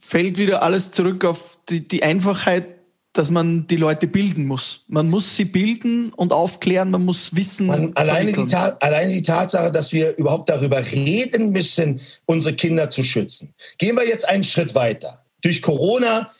[0.00, 2.64] fällt wieder alles zurück auf die, die Einfachheit,
[3.12, 4.80] dass man die Leute bilden muss.
[4.88, 7.66] Man muss sie bilden und aufklären, man muss wissen.
[7.66, 13.04] Man, alleine, die alleine die Tatsache, dass wir überhaupt darüber reden müssen, unsere Kinder zu
[13.04, 13.54] schützen.
[13.78, 15.24] Gehen wir jetzt einen Schritt weiter.
[15.42, 16.32] Durch Corona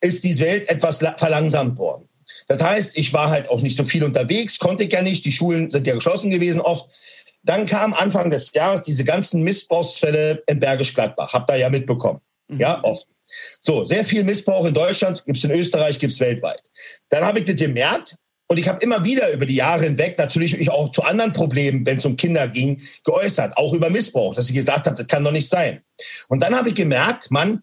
[0.00, 2.08] ist die Welt etwas verlangsamt worden.
[2.48, 5.26] Das heißt, ich war halt auch nicht so viel unterwegs, konnte ich ja nicht.
[5.26, 6.88] Die Schulen sind ja geschlossen gewesen oft.
[7.42, 11.32] Dann kam Anfang des Jahres diese ganzen Missbrauchsfälle in Bergisch Gladbach.
[11.32, 12.20] Habt ihr ja mitbekommen.
[12.48, 12.60] Mhm.
[12.60, 13.06] Ja, oft.
[13.60, 16.62] So, sehr viel Missbrauch in Deutschland, gibt es in Österreich, gibt es weltweit.
[17.10, 18.16] Dann habe ich das gemerkt
[18.48, 21.86] und ich habe immer wieder über die Jahre hinweg natürlich mich auch zu anderen Problemen,
[21.86, 25.22] wenn es um Kinder ging, geäußert, auch über Missbrauch, dass ich gesagt habe, das kann
[25.22, 25.82] doch nicht sein.
[26.28, 27.62] Und dann habe ich gemerkt, Mann,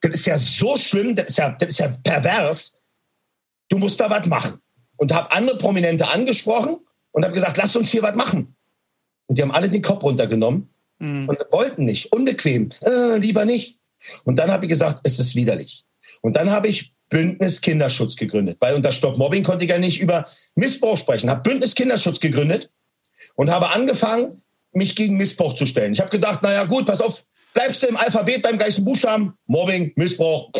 [0.00, 2.76] das ist ja so schlimm, das ist ja, das ist ja pervers,
[3.68, 4.60] du musst da was machen.
[4.96, 6.78] Und habe andere Prominente angesprochen
[7.12, 8.55] und habe gesagt, lass uns hier was machen.
[9.26, 10.68] Und die haben alle den Kopf runtergenommen
[10.98, 11.28] mhm.
[11.28, 13.78] und wollten nicht, unbequem, äh, lieber nicht.
[14.24, 15.84] Und dann habe ich gesagt, es ist widerlich.
[16.22, 20.00] Und dann habe ich Bündnis Kinderschutz gegründet, weil unter Stop Mobbing konnte ich ja nicht
[20.00, 21.30] über Missbrauch sprechen.
[21.30, 22.70] Habe Bündnis Kinderschutz gegründet
[23.36, 25.92] und habe angefangen, mich gegen Missbrauch zu stellen.
[25.92, 27.24] Ich habe gedacht, naja gut, pass auf,
[27.54, 30.50] bleibst du im Alphabet beim gleichen Buchstaben, Mobbing, Missbrauch.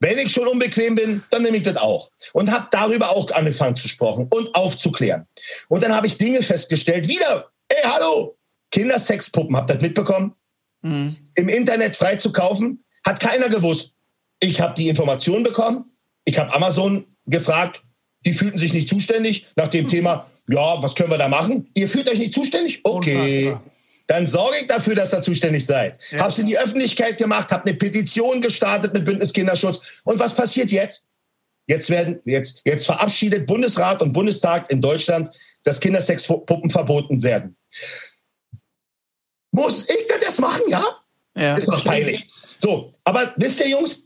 [0.00, 2.10] Wenn ich schon unbequem bin, dann nehme ich das auch.
[2.32, 5.26] Und habe darüber auch angefangen zu sprechen und aufzuklären.
[5.68, 8.36] Und dann habe ich Dinge festgestellt, wieder, ey, hallo,
[8.70, 10.34] Kindersexpuppen, habt ihr das mitbekommen?
[10.82, 11.16] Mhm.
[11.34, 13.94] Im Internet frei zu kaufen, hat keiner gewusst.
[14.40, 15.90] Ich habe die Information bekommen.
[16.24, 17.82] Ich habe Amazon gefragt.
[18.26, 21.70] Die fühlten sich nicht zuständig nach dem Thema, ja, was können wir da machen?
[21.74, 22.80] Ihr fühlt euch nicht zuständig?
[22.84, 23.48] Okay.
[23.48, 23.70] Unfassbar.
[24.06, 25.98] Dann sorge ich dafür, dass ihr zuständig seid.
[26.10, 26.20] Ja.
[26.20, 29.80] Hab's in die Öffentlichkeit gemacht, hab eine Petition gestartet mit Bündnis Kinderschutz.
[30.04, 31.06] Und was passiert jetzt?
[31.66, 35.30] Jetzt werden, jetzt, jetzt verabschiedet Bundesrat und Bundestag in Deutschland,
[35.64, 37.56] dass Kindersexpuppen verboten werden.
[39.50, 40.84] Muss ich denn das machen, ja?
[41.36, 41.56] Ja.
[41.56, 42.28] Ist doch peinlich.
[42.58, 44.02] So, aber wisst ihr, Jungs,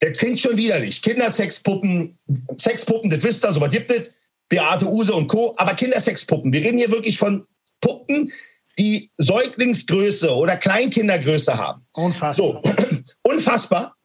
[0.00, 1.02] das klingt schon widerlich.
[1.02, 2.18] Kindersexpuppen,
[2.56, 4.10] Sexpuppen, das wisst ihr, so was gibt es.
[4.48, 5.54] Beate Use und Co.
[5.58, 6.52] Aber Kindersexpuppen.
[6.52, 7.46] Wir reden hier wirklich von
[7.80, 8.32] Puppen,
[8.78, 11.86] die Säuglingsgröße oder Kleinkindergröße haben.
[11.92, 12.62] Unfassbar.
[12.64, 12.72] So,
[13.22, 13.96] unfassbar.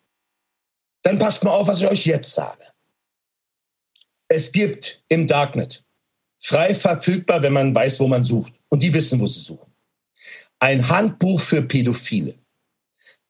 [1.04, 2.66] Dann passt mal auf, was ich euch jetzt sage.
[4.28, 5.84] Es gibt im Darknet
[6.46, 8.54] frei verfügbar, wenn man weiß, wo man sucht.
[8.70, 9.72] Und die wissen, wo sie suchen.
[10.60, 12.36] Ein Handbuch für Pädophile.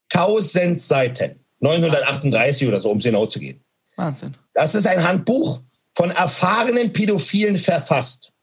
[0.09, 3.63] Tausend Seiten 938 oder so, um es genau zu gehen.
[3.95, 4.35] Wahnsinn.
[4.53, 5.61] Das ist ein Handbuch
[5.93, 8.33] von erfahrenen Pädophilen verfasst.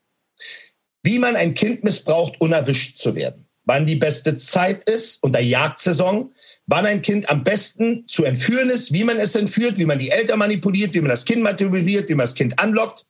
[1.03, 3.42] Wie man ein Kind missbraucht, unerwischt zu werden.
[3.65, 6.35] Wann die beste Zeit ist unter Jagdsaison,
[6.67, 10.11] wann ein Kind am besten zu entführen ist, wie man es entführt, wie man die
[10.11, 13.07] Eltern manipuliert, wie man das Kind manipuliert, wie man das Kind anlockt.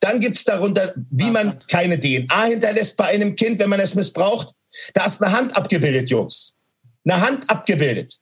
[0.00, 3.94] Dann gibt es darunter, wie man keine DNA hinterlässt bei einem Kind, wenn man es
[3.94, 4.54] missbraucht.
[4.94, 6.54] Da ist eine Hand abgebildet, Jungs.
[7.04, 8.18] Eine Hand abgebildet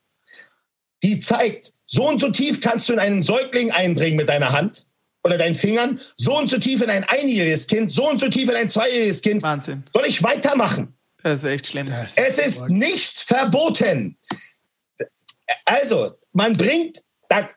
[1.03, 4.87] die zeigt, so und so tief kannst du in einen Säugling eindringen mit deiner Hand
[5.25, 8.49] oder deinen Fingern, so und so tief in ein einjähriges Kind, so und so tief
[8.49, 9.43] in ein zweijähriges Kind.
[9.43, 9.85] Wahnsinn.
[9.95, 10.96] Soll ich weitermachen?
[11.27, 11.89] Das ist echt schlimm.
[11.89, 14.17] Ist es ist nicht verboten.
[15.65, 17.03] Also, man bringt,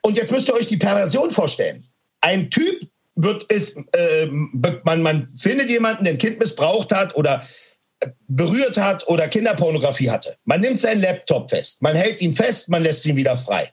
[0.02, 1.88] und jetzt müsst ihr euch die Perversion vorstellen.
[2.20, 2.80] Ein Typ
[3.14, 7.46] wird es, äh, man, man findet jemanden, der ein Kind missbraucht hat oder
[8.26, 10.36] berührt hat oder Kinderpornografie hatte.
[10.42, 13.72] Man nimmt seinen Laptop fest, man hält ihn fest, man lässt ihn wieder frei.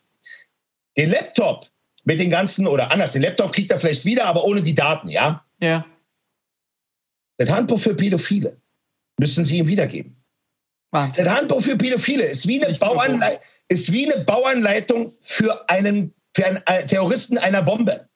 [0.95, 1.65] Den Laptop
[2.03, 5.09] mit den ganzen, oder anders, den Laptop kriegt er vielleicht wieder, aber ohne die Daten,
[5.09, 5.43] ja?
[5.59, 5.87] Ja.
[7.37, 8.61] Das Handbuch für Pädophile
[9.17, 10.15] müssen Sie ihm wiedergeben.
[10.91, 11.25] Wahnsinn.
[11.25, 16.45] Das Handbuch für Pädophile ist wie, eine Bauanlei ist wie eine Bauanleitung für einen, für
[16.45, 18.07] einen äh, Terroristen einer Bombe.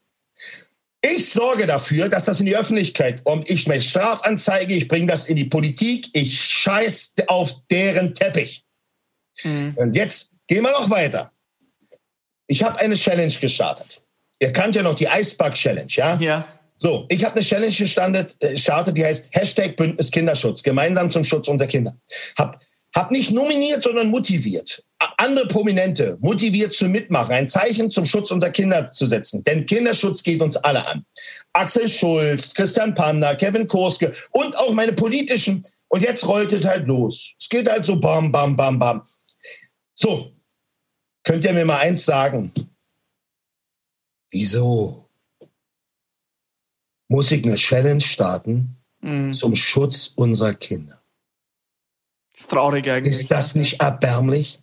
[1.01, 3.49] Ich sorge dafür, dass das in die Öffentlichkeit kommt.
[3.49, 8.63] Ich mache Strafanzeige, ich bringe das in die Politik, ich scheiß auf deren Teppich.
[9.43, 9.73] Mhm.
[9.75, 11.31] Und jetzt gehen wir noch weiter.
[12.45, 14.01] Ich habe eine Challenge gestartet.
[14.39, 16.17] Ihr kannt ja noch die Eisberg Challenge, ja?
[16.19, 16.47] Ja.
[16.83, 21.47] So, ich habe eine Challenge gestartet, äh, die heißt Hashtag Bündnis Kinderschutz, gemeinsam zum Schutz
[21.47, 21.95] unter Kinder.
[22.39, 22.59] Hab
[22.95, 24.83] hab nicht nominiert, sondern motiviert.
[25.17, 29.43] Andere Prominente motiviert zu mitmachen, ein Zeichen zum Schutz unserer Kinder zu setzen.
[29.43, 31.05] Denn Kinderschutz geht uns alle an.
[31.53, 35.63] Axel Schulz, Christian Panda, Kevin Kurske und auch meine politischen.
[35.87, 37.33] Und jetzt rollt es halt los.
[37.39, 39.03] Es geht halt so bam, bam, bam, bam.
[39.93, 40.33] So,
[41.23, 42.51] könnt ihr mir mal eins sagen?
[44.31, 45.00] Wieso
[47.11, 49.33] muss ich eine Challenge starten mhm.
[49.33, 51.01] zum Schutz unserer Kinder?
[52.31, 53.19] Das ist traurig eigentlich.
[53.19, 54.61] Ist das nicht erbärmlich?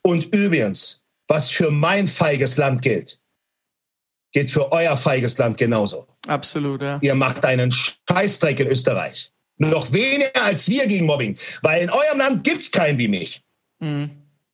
[0.00, 3.20] Und übrigens, was für mein feiges Land gilt,
[4.32, 6.06] gilt für euer feiges Land genauso.
[6.26, 6.98] Absolut, ja.
[7.02, 9.30] Ihr macht einen Scheißdreck in Österreich.
[9.58, 11.38] Noch weniger als wir gegen Mobbing.
[11.60, 13.42] Weil in eurem Land gibt es keinen wie mich.
[13.80, 14.10] Mhm.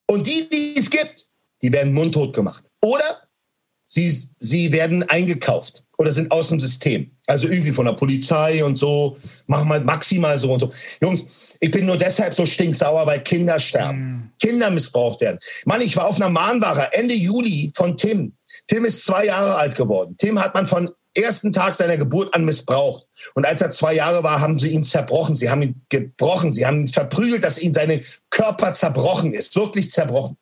[0.06, 1.28] Und die, die es gibt,
[1.62, 2.64] die werden mundtot gemacht.
[2.82, 3.23] Oder
[3.86, 7.10] sie, sie werden eingekauft oder sind aus dem System.
[7.26, 9.16] Also irgendwie von der Polizei und so,
[9.46, 10.72] machen wir maximal so und so.
[11.00, 11.26] Jungs,
[11.60, 13.98] ich bin nur deshalb so stinksauer, weil Kinder sterben.
[13.98, 14.32] Mm.
[14.38, 15.38] Kinder missbraucht werden.
[15.64, 18.34] Mann, ich war auf einer Mahnwache Ende Juli von Tim.
[18.66, 20.14] Tim ist zwei Jahre alt geworden.
[20.18, 23.04] Tim hat man von ersten Tag seiner Geburt an missbraucht.
[23.34, 25.34] Und als er zwei Jahre war, haben sie ihn zerbrochen.
[25.34, 26.50] Sie haben ihn gebrochen.
[26.50, 29.54] Sie haben ihn verprügelt, dass ihm sein Körper zerbrochen ist.
[29.56, 30.36] Wirklich zerbrochen.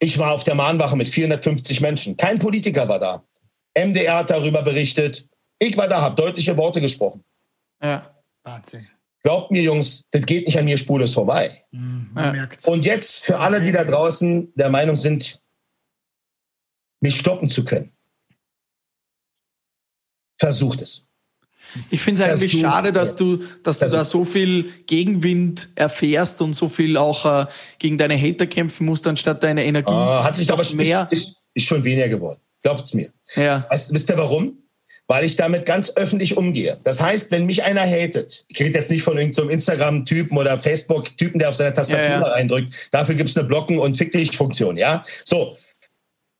[0.00, 2.16] Ich war auf der Mahnwache mit 450 Menschen.
[2.16, 3.24] Kein Politiker war da.
[3.76, 5.28] MDR hat darüber berichtet.
[5.58, 7.24] Ich war da, habe deutliche Worte gesprochen.
[7.82, 8.14] Ja.
[8.44, 8.86] Wahnsinn.
[9.22, 11.64] Glaubt mir, Jungs, das geht nicht an mir spurlos vorbei.
[11.72, 12.32] Mhm, man Ja.
[12.32, 12.66] merkt's.
[12.66, 15.40] Und jetzt für alle, die da draußen der Meinung sind,
[17.00, 17.92] mich stoppen zu können.
[20.40, 21.04] Versucht es.
[21.90, 26.40] Ich finde es eigentlich du- schade, dass du, dass du da so viel Gegenwind erfährst
[26.42, 27.46] und so viel auch äh,
[27.78, 31.06] gegen deine Hater kämpfen musst, anstatt deine Energie Ah, hat sich aber mehr.
[31.10, 32.40] Ist, ist, ist schon weniger geworden.
[32.62, 33.10] Glaubt's mir.
[33.34, 33.66] Ja.
[33.70, 34.58] Weißt, wisst ihr warum?
[35.10, 36.78] Weil ich damit ganz öffentlich umgehe.
[36.84, 41.38] Das heißt, wenn mich einer hatet, ich rede jetzt nicht von irgendeinem Instagram-Typen oder Facebook-Typen,
[41.38, 42.26] der auf seine Tastatur Ja, ja.
[42.26, 42.74] reindrückt.
[42.90, 45.02] Dafür gibt's eine Blocken- und Fick dich-Funktion, ja?
[45.24, 45.56] So.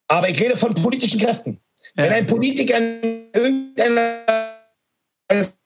[0.09, 1.61] Aber ich rede von politischen Kräften.
[1.97, 2.05] Ja.
[2.05, 2.79] Wenn ein Politiker
[3.35, 4.38] irgendeiner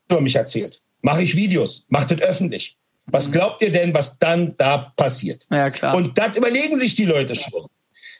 [0.09, 2.77] über mich erzählt, mache ich Videos, macht das öffentlich.
[3.07, 3.33] Was Mhm.
[3.33, 5.47] glaubt ihr denn, was dann da passiert?
[5.51, 5.95] ja, klar.
[5.97, 7.67] Und das überlegen sich die Leute schon.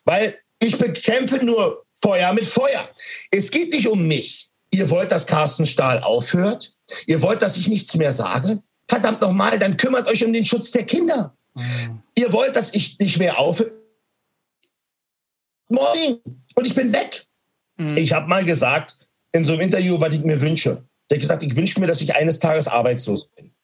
[0.05, 2.89] Weil ich bekämpfe nur Feuer mit Feuer.
[3.31, 4.49] Es geht nicht um mich.
[4.73, 6.75] Ihr wollt, dass Carsten Stahl aufhört?
[7.07, 8.61] Ihr wollt, dass ich nichts mehr sage?
[8.89, 11.37] Verdammt nochmal, dann kümmert euch um den Schutz der Kinder.
[12.17, 13.71] Ihr wollt, dass ich nicht mehr aufhöre?
[15.69, 16.21] Moin.
[16.55, 17.27] Und ich bin weg.
[17.77, 17.97] Mhm.
[17.97, 18.97] Ich habe mal gesagt,
[19.33, 20.85] in so einem Interview, was ich mir wünsche.
[21.13, 23.55] Ich habe gesagt, ich wünsche mir, dass ich eines Tages arbeitslos bin.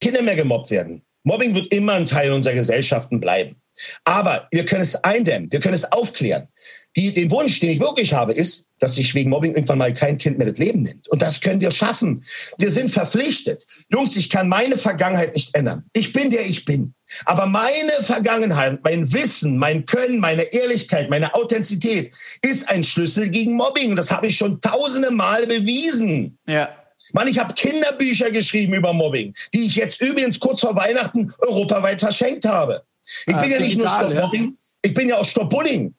[0.00, 1.02] Kinder mehr gemobbt werden.
[1.24, 3.56] Mobbing wird immer ein Teil unserer Gesellschaften bleiben.
[4.04, 6.48] Aber wir können es eindämmen, wir können es aufklären.
[6.96, 10.16] Die, den Wunsch, den ich wirklich habe, ist, dass sich wegen Mobbing irgendwann mal kein
[10.16, 11.08] Kind mehr das Leben nimmt.
[11.08, 12.24] Und das können wir schaffen.
[12.58, 13.64] Wir sind verpflichtet.
[13.90, 15.84] Jungs, ich kann meine Vergangenheit nicht ändern.
[15.92, 16.94] Ich bin der ich bin.
[17.24, 23.54] Aber meine Vergangenheit, mein Wissen, mein Können, meine Ehrlichkeit, meine Authentizität ist ein Schlüssel gegen
[23.54, 23.96] Mobbing.
[23.96, 26.38] Das habe ich schon tausende Mal bewiesen.
[26.46, 26.68] ja.
[27.12, 32.00] Mann, ich habe Kinderbücher geschrieben über Mobbing, die ich jetzt übrigens kurz vor Weihnachten europaweit
[32.00, 32.82] verschenkt habe.
[33.26, 34.12] Ich Ah, bin ja nicht nur Stop.
[34.12, 35.94] Mobbing, ich bin ja auch Stop Bullying.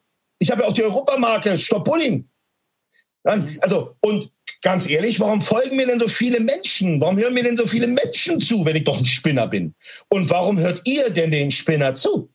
[0.46, 2.30] Ich habe ja auch die Europamarke Stop Bullying.
[3.26, 3.58] Ja, Mhm.
[3.62, 4.32] Also, und
[4.62, 7.02] ganz ehrlich, warum folgen mir denn so viele Menschen?
[7.02, 9.74] Warum hören mir denn so viele Menschen zu, wenn ich doch ein Spinner bin?
[10.10, 12.30] Und warum hört ihr denn den Spinner zu?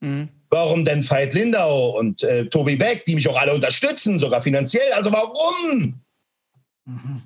[0.00, 0.30] Mhm.
[0.48, 4.90] Warum denn Veit Lindau und äh, Tobi Beck, die mich auch alle unterstützen, sogar finanziell?
[4.92, 6.00] Also warum?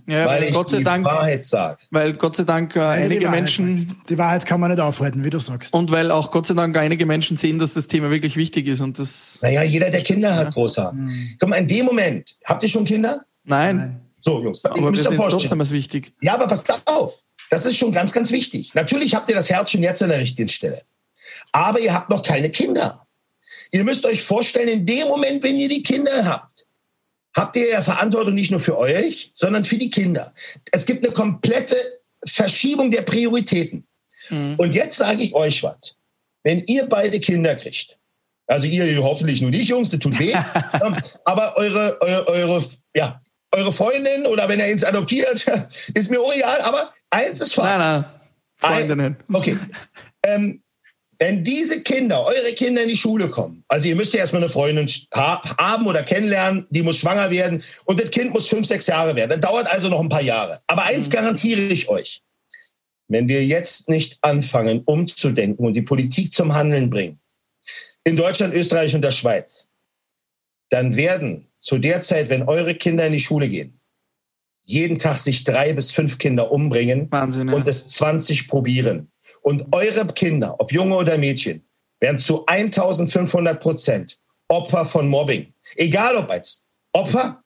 [0.07, 1.79] Ja Weil weil, ich Gott sei die Dank, Wahrheit sage.
[1.91, 3.97] weil Gott sei Dank äh, einige Menschen sagst.
[4.09, 5.73] Die Wahrheit kann man nicht aufhalten, wie du sagst.
[5.75, 8.81] und weil auch Gott sei Dank einige Menschen sehen, dass das Thema wirklich wichtig ist
[8.81, 9.39] und das.
[9.43, 10.93] Naja, jeder, der Kinder hat, großer.
[10.93, 11.37] Mhm.
[11.39, 13.23] Guck mal, in dem Moment, habt ihr schon Kinder?
[13.45, 14.01] Nein, Nein.
[14.23, 15.41] So, Jungs, aber ihr wir müsst euch sehen es vorstellen.
[15.41, 16.13] trotzdem als wichtig.
[16.21, 17.23] Ja, aber passt auf.
[17.51, 18.75] Das ist schon ganz, ganz wichtig.
[18.75, 20.83] Natürlich habt ihr das Herzchen jetzt an der richtigen Stelle.
[21.53, 23.07] Aber ihr habt noch keine Kinder.
[23.73, 26.50] Ihr müsst euch vorstellen, in dem Moment, wenn ihr die Kinder habt,
[27.35, 30.35] habt ihr ja Verantwortung nicht nur für euch, sondern für die Kinder.
[30.73, 31.77] Es gibt eine komplette
[32.25, 33.87] Verschiebung der Prioritäten.
[34.29, 34.57] Mhm.
[34.57, 35.97] Und jetzt sage ich euch was.
[36.43, 37.99] Wenn ihr beide Kinder kriegt,
[38.47, 40.33] also ihr hoffentlich nur nicht, Jungs, das tut weh,
[40.85, 42.65] ähm, aber eure, eure, eure,
[42.97, 43.21] ja,
[43.53, 45.47] eure Freundin oder wenn er ins adoptiert,
[45.95, 47.79] ist mir egal, aber eins ist wahr.
[47.79, 48.05] Nein, nein.
[48.57, 49.17] Freundinnen.
[49.33, 49.59] Okay.
[50.23, 50.63] Ähm,
[51.21, 54.51] wenn diese Kinder, eure Kinder in die Schule kommen, also ihr müsst ja erstmal eine
[54.51, 58.87] Freundin ha haben oder kennenlernen, die muss schwanger werden und das Kind muss fünf, sechs
[58.87, 59.29] Jahre werden.
[59.29, 60.63] Das dauert also noch ein paar Jahre.
[60.67, 62.23] Aber eins garantiere ich euch.
[63.09, 67.21] Wenn wir jetzt nicht anfangen, umzudenken und die Politik zum Handeln bringen,
[68.05, 69.69] in Deutschland, Österreich und der Schweiz,
[70.71, 73.79] dann werden zu der Zeit, wenn eure Kinder in die Schule gehen,
[74.63, 77.55] jeden Tag sich drei bis fünf Kinder umbringen Wahnsinn, ja.
[77.55, 79.11] und es 20 probieren.
[79.43, 81.65] Und eure Kinder, ob Junge oder Mädchen,
[82.01, 84.19] werden zu 1500 Prozent
[84.49, 85.53] Opfer von Mobbing.
[85.77, 87.43] Egal ob als Opfer,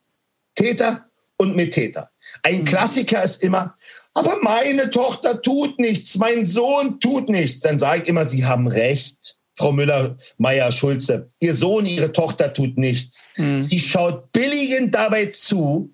[0.55, 1.05] Täter
[1.37, 2.09] und Mittäter.
[2.43, 2.65] Ein Mhm.
[2.65, 3.75] Klassiker ist immer,
[4.13, 7.59] aber meine Tochter tut nichts, mein Sohn tut nichts.
[7.59, 9.37] Dann sage ich immer, Sie haben recht.
[9.57, 13.29] Frau Müller, Meier, Schulze, Ihr Sohn, Ihre Tochter tut nichts.
[13.37, 13.57] Mhm.
[13.57, 15.93] Sie schaut billigend dabei zu,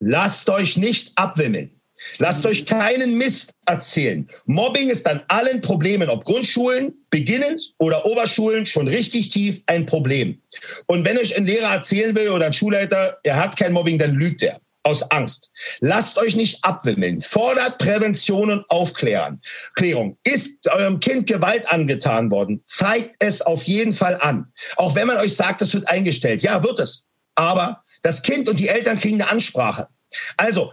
[0.00, 1.80] lasst euch nicht abwimmeln.
[2.18, 4.26] Lasst euch keinen Mist erzählen.
[4.46, 10.40] Mobbing ist an allen Problemen, ob Grundschulen, beginnend oder Oberschulen, schon richtig tief ein Problem.
[10.86, 14.14] Und wenn euch ein Lehrer erzählen will oder ein Schulleiter, er hat kein Mobbing, dann
[14.14, 15.50] lügt er aus Angst.
[15.80, 17.20] Lasst euch nicht abwimmeln.
[17.20, 19.40] Fordert Prävention und Aufklärung.
[19.74, 20.18] Klärung.
[20.24, 22.62] Ist eurem Kind Gewalt angetan worden?
[22.66, 24.52] Zeigt es auf jeden Fall an.
[24.76, 26.42] Auch wenn man euch sagt, es wird eingestellt.
[26.42, 27.06] Ja, wird es.
[27.34, 29.88] Aber das Kind und die Eltern kriegen eine Ansprache.
[30.36, 30.70] Also,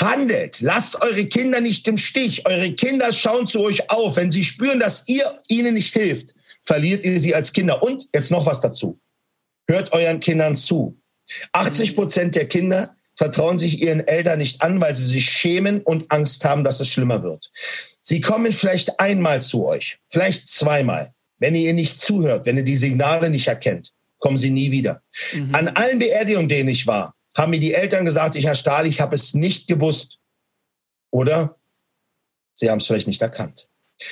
[0.00, 0.60] handelt.
[0.60, 2.46] Lasst eure Kinder nicht im Stich.
[2.46, 4.16] Eure Kinder schauen zu euch auf.
[4.16, 7.82] Wenn sie spüren, dass ihr ihnen nicht hilft, verliert ihr sie als Kinder.
[7.82, 8.98] Und jetzt noch was dazu.
[9.68, 10.98] Hört euren Kindern zu.
[11.52, 16.10] 80 Prozent der Kinder vertrauen sich ihren Eltern nicht an, weil sie sich schämen und
[16.10, 17.50] Angst haben, dass es schlimmer wird.
[18.00, 21.12] Sie kommen vielleicht einmal zu euch, vielleicht zweimal.
[21.38, 25.02] Wenn ihr ihr nicht zuhört, wenn ihr die Signale nicht erkennt, kommen sie nie wieder.
[25.34, 25.54] Mhm.
[25.54, 29.00] An allen Beerdigungen, denen ich war, haben mir die Eltern gesagt, ich Herr Stahl, ich
[29.00, 30.18] habe es nicht gewusst.
[31.10, 31.56] Oder
[32.54, 33.68] sie haben es vielleicht nicht erkannt.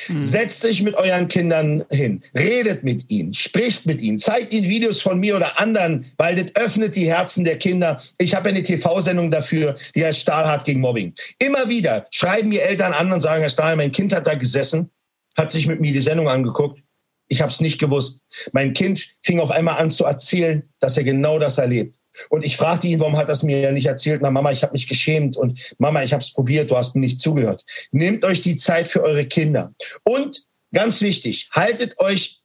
[0.08, 0.20] Mhm.
[0.20, 5.00] Setzt euch mit euren Kindern hin, redet mit ihnen, spricht mit ihnen, zeigt ihnen Videos
[5.00, 8.02] von mir oder anderen, weil das öffnet die Herzen der Kinder.
[8.18, 11.14] Ich habe eine TV-Sendung dafür, die heißt Stahlhart gegen Mobbing.
[11.38, 14.90] Immer wieder schreiben mir Eltern an und sagen, Herr Stahl, mein Kind hat da gesessen,
[15.36, 16.82] hat sich mit mir die Sendung angeguckt.
[17.28, 18.20] Ich habe es nicht gewusst.
[18.52, 21.96] Mein Kind fing auf einmal an zu erzählen, dass er genau das erlebt.
[22.30, 24.22] Und ich fragte ihn, warum hat das mir ja nicht erzählt?
[24.22, 27.00] Na, Mama, ich habe mich geschämt und Mama, ich habe es probiert, du hast mir
[27.00, 27.64] nicht zugehört.
[27.90, 29.74] Nehmt euch die Zeit für eure Kinder.
[30.04, 32.40] Und ganz wichtig, haltet euch,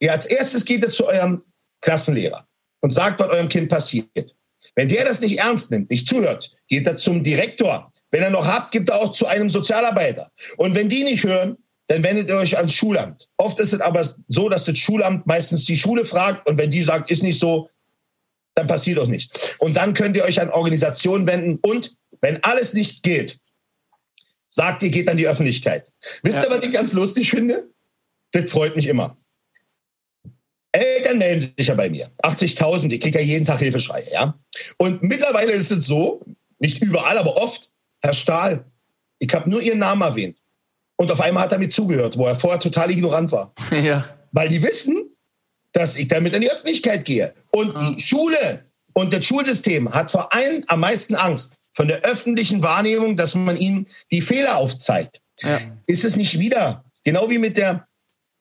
[0.00, 1.42] ihr als erstes geht ihr zu eurem
[1.80, 2.46] Klassenlehrer
[2.80, 4.34] und sagt, was eurem Kind passiert.
[4.74, 7.92] Wenn der das nicht ernst nimmt, nicht zuhört, geht er zum Direktor.
[8.10, 10.30] Wenn er noch habt, gibt er auch zu einem Sozialarbeiter.
[10.56, 11.56] Und wenn die nicht hören,
[11.86, 13.28] dann wendet ihr euch ans Schulamt.
[13.36, 16.82] Oft ist es aber so, dass das Schulamt meistens die Schule fragt und wenn die
[16.82, 17.68] sagt, ist nicht so,
[18.54, 19.56] dann passiert doch nicht.
[19.58, 23.38] Und dann könnt ihr euch an Organisationen wenden und wenn alles nicht gilt,
[24.48, 25.90] sagt ihr, geht an die Öffentlichkeit.
[26.22, 27.68] Wisst ihr, was ich ganz lustig finde?
[28.32, 29.16] Das freut mich immer.
[30.72, 32.10] Eltern melden sich ja bei mir.
[32.22, 34.38] 80.000, ich kriege ja jeden Tag Hilfeschreie, ja.
[34.78, 36.24] Und mittlerweile ist es so,
[36.58, 37.70] nicht überall, aber oft,
[38.00, 38.64] Herr Stahl,
[39.18, 40.38] ich habe nur Ihren Namen erwähnt.
[40.96, 43.52] Und auf einmal hat er mir zugehört, wo er vorher total ignorant war.
[43.70, 44.04] Ja.
[44.32, 45.14] Weil die wissen,
[45.72, 47.34] dass ich damit in die Öffentlichkeit gehe.
[47.52, 48.64] Und die Schule
[48.94, 53.56] und das Schulsystem hat vor allem am meisten Angst von der öffentlichen Wahrnehmung, dass man
[53.56, 55.20] ihnen die Fehler aufzeigt.
[55.40, 55.60] Ja.
[55.86, 57.86] Ist es nicht wieder, genau wie mit der,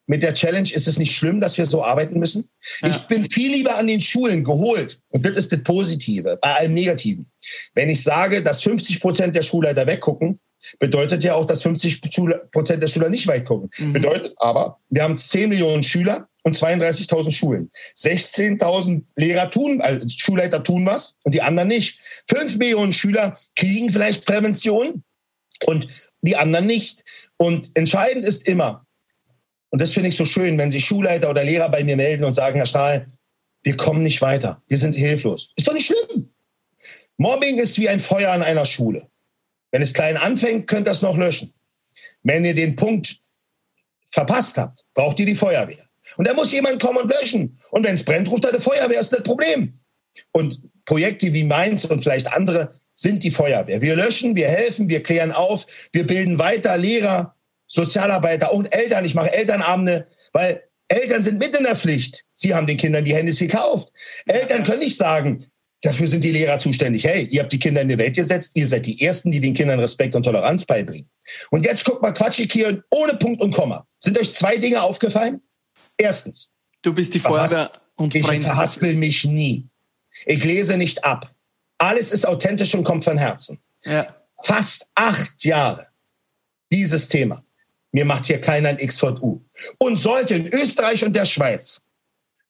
[0.05, 2.49] mit der Challenge, ist es nicht schlimm, dass wir so arbeiten müssen?
[2.81, 2.89] Ja.
[2.89, 4.99] Ich bin viel lieber an den Schulen geholt.
[5.09, 7.31] Und das ist das Positive bei allem Negativen.
[7.73, 10.39] Wenn ich sage, dass 50 Prozent der Schulleiter weggucken,
[10.79, 12.01] bedeutet ja auch, dass 50
[12.51, 13.69] Prozent der Schüler nicht weit gucken.
[13.77, 13.93] Mhm.
[13.93, 17.71] Bedeutet aber, wir haben 10 Millionen Schüler und 32.000 Schulen.
[17.97, 21.99] 16.000 Lehrer tun, also Schulleiter tun was und die anderen nicht.
[22.29, 25.03] 5 Millionen Schüler kriegen vielleicht Prävention
[25.65, 25.87] und
[26.21, 27.03] die anderen nicht.
[27.37, 28.85] Und entscheidend ist immer,
[29.69, 32.35] und das finde ich so schön, wenn sich Schulleiter oder Lehrer bei mir melden und
[32.35, 33.07] sagen, Herr Stahl,
[33.63, 35.51] wir kommen nicht weiter, wir sind hilflos.
[35.55, 36.29] Ist doch nicht schlimm.
[37.17, 39.07] Mobbing ist wie ein Feuer an einer Schule.
[39.73, 41.51] Wenn es klein anfängt, könnt ihr es noch löschen.
[42.21, 43.17] Wenn ihr den Punkt
[44.05, 45.83] verpasst habt, braucht ihr die Feuerwehr.
[46.15, 47.59] Und da muss jemand kommen und löschen.
[47.71, 49.73] Und wenn es brennt, ruft er die Feuerwehr, ist das Problem.
[50.31, 53.81] Und Projekte wie meins und vielleicht andere sind die Feuerwehr.
[53.81, 59.05] Wir löschen, wir helfen, wir klären auf, wir bilden weiter Lehrer, Sozialarbeiter und Eltern.
[59.05, 62.25] Ich mache Elternabende, weil Eltern sind mit in der Pflicht.
[62.35, 63.91] Sie haben den Kindern die Handys gekauft.
[64.27, 65.43] Eltern können nicht sagen,
[65.83, 67.03] Dafür sind die Lehrer zuständig.
[67.03, 68.53] Hey, ihr habt die Kinder in die Welt gesetzt.
[68.55, 71.09] Ihr seid die Ersten, die den Kindern Respekt und Toleranz beibringen.
[71.51, 73.85] Und jetzt guckt mal quatschig hier ohne Punkt und Komma.
[73.99, 75.41] Sind euch zwei Dinge aufgefallen?
[75.97, 76.49] Erstens.
[76.81, 79.67] Du bist die Feuerwehr und Ich verhaspel mich nie.
[80.25, 81.33] Ich lese nicht ab.
[81.77, 83.59] Alles ist authentisch und kommt von Herzen.
[83.83, 84.07] Ja.
[84.41, 85.87] Fast acht Jahre.
[86.71, 87.43] Dieses Thema.
[87.91, 89.41] Mir macht hier keiner ein XVU.
[89.79, 91.81] Und sollte in Österreich und der Schweiz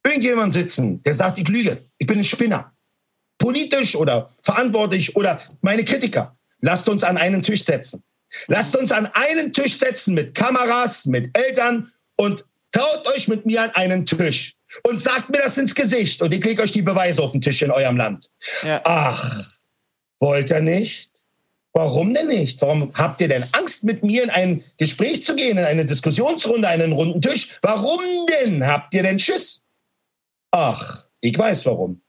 [0.06, 2.73] irgendjemand sitzen, der sagt, ich lüge, ich bin ein Spinner,
[3.44, 6.34] politisch oder verantwortlich oder meine Kritiker.
[6.62, 8.02] Lasst uns an einen Tisch setzen.
[8.48, 13.64] Lasst uns an einen Tisch setzen mit Kameras, mit Eltern und traut euch mit mir
[13.64, 17.22] an einen Tisch und sagt mir das ins Gesicht und ich lege euch die Beweise
[17.22, 18.32] auf den Tisch in eurem Land.
[18.64, 18.80] Ja.
[18.86, 19.46] Ach,
[20.20, 21.12] wollt ihr nicht?
[21.74, 22.62] Warum denn nicht?
[22.62, 26.68] Warum habt ihr denn Angst, mit mir in ein Gespräch zu gehen, in eine Diskussionsrunde,
[26.70, 27.50] einen runden Tisch?
[27.62, 28.66] Warum denn?
[28.66, 29.64] Habt ihr denn Schiss?
[30.52, 32.00] Ach, ich weiß warum.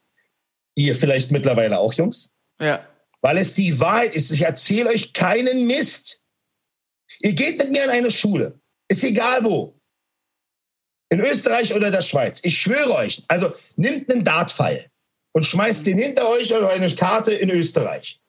[0.76, 2.30] Ihr vielleicht mittlerweile auch, Jungs?
[2.60, 2.86] Ja.
[3.20, 4.30] Weil es die Wahrheit ist.
[4.30, 6.20] Ich erzähle euch keinen Mist.
[7.20, 8.60] Ihr geht mit mir in eine Schule.
[8.88, 9.78] Ist egal wo.
[11.14, 12.40] in Österreich oder der Schweiz.
[12.42, 14.90] Ich schwöre euch, also nimmt einen Dartpfeil
[15.32, 18.20] und schmeißt den hinter euch oder eine Karte in Österreich.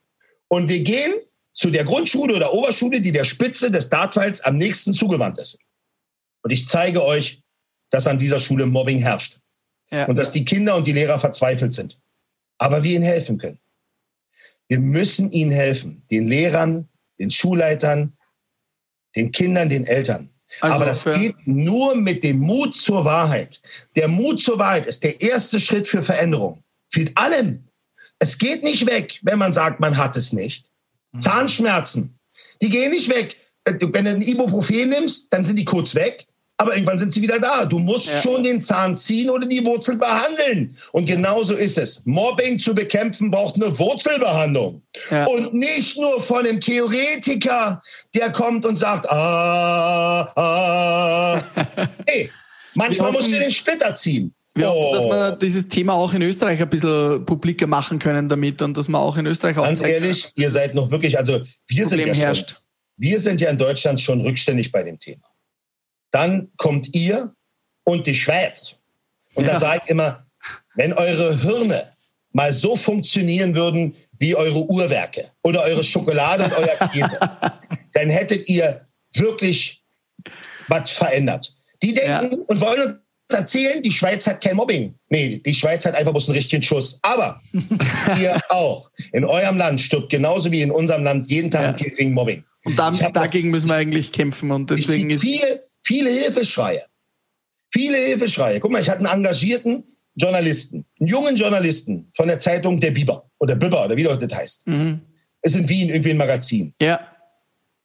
[0.48, 1.14] Und wir gehen
[1.54, 5.58] zu der Grundschule oder Oberschule, die der Spitze des Dartpfeils am nächsten zugewandt ist.
[6.44, 7.42] Und ich zeige euch,
[7.90, 9.40] dass an dieser Schule Mobbing herrscht.
[9.90, 10.06] Ja.
[10.06, 11.98] Und dass die Kinder und die Lehrer verzweifelt sind.
[12.58, 13.60] Aber wir ihnen helfen können.
[14.68, 16.04] Wir müssen ihnen helfen.
[16.10, 16.88] Den Lehrern,
[17.20, 18.18] den Schulleitern,
[19.16, 20.30] den Kindern, den Eltern.
[20.62, 23.62] Also Aber das geht nur mit dem Mut zur Wahrheit.
[23.96, 26.64] Der Mut zur Wahrheit ist der erste Schritt für Veränderung.
[26.96, 27.68] Mit allem.
[28.20, 30.70] Es geht nicht weg, wenn man sagt, man hat es nicht.
[31.12, 31.22] Mhm.
[31.22, 32.20] Zahnschmerzen,
[32.62, 33.36] die gehen nicht weg.
[33.66, 36.28] Wenn du ein Ibuprofen nimmst, dann sind die kurz weg
[36.58, 37.66] aber irgendwann sind sie wieder da.
[37.66, 38.22] Du musst ja.
[38.22, 40.76] schon den Zahn ziehen oder die Wurzel behandeln.
[40.94, 42.02] Und genauso ist es.
[42.06, 44.82] Mobbing zu bekämpfen braucht eine Wurzelbehandlung.
[45.12, 45.26] Ja.
[45.26, 47.82] Und nicht nur von einem Theoretiker,
[48.16, 51.44] der kommt und sagt, ah, ah.
[52.08, 52.32] hey,
[52.74, 54.34] manchmal musst du den Splitter ziehen.
[54.58, 55.36] Wir hoffen, dass wir oh.
[55.36, 59.18] dieses Thema auch in Österreich ein bisschen publiker machen können damit und dass man auch
[59.18, 62.46] in Österreich auch Ganz ehrlich, ihr seid noch wirklich, also wir sind ja schon,
[62.96, 65.28] wir sind ja in Deutschland schon rückständig bei dem Thema
[66.16, 67.36] dann kommt ihr
[67.84, 68.78] und die Schweiz.
[69.34, 69.54] Und ja.
[69.54, 70.26] da sage ich immer,
[70.76, 71.92] wenn eure Hirne
[72.32, 77.20] mal so funktionieren würden wie eure Uhrwerke oder eure Schokolade und euer Käse,
[77.94, 79.84] dann hättet ihr wirklich
[80.70, 81.54] was verändert.
[81.84, 82.46] Die denken ja.
[82.48, 84.96] und wollen uns erzählen, die Schweiz hat kein Mobbing.
[85.10, 86.98] Nee, die Schweiz hat einfach bloß einen richtigen Schuss.
[87.02, 87.42] Aber
[88.22, 88.90] ihr auch.
[89.12, 91.90] In eurem Land stirbt genauso wie in unserem Land jeden Tag ja.
[91.90, 92.46] gegen Mobbing.
[92.64, 94.52] Und dann, dagegen müssen wir eigentlich kämpfen.
[94.52, 95.26] Und deswegen ist.
[95.86, 96.86] Viele Hilfeschreie.
[97.72, 98.60] Viele Hilfeschreie.
[98.60, 99.84] Guck mal, ich hatte einen engagierten
[100.16, 104.68] Journalisten, einen jungen Journalisten von der Zeitung Der Biber oder Biber oder wie das heißt.
[104.68, 105.02] Mhm.
[105.42, 106.74] Ist in Wien irgendwie ein Magazin.
[106.82, 107.00] Ja.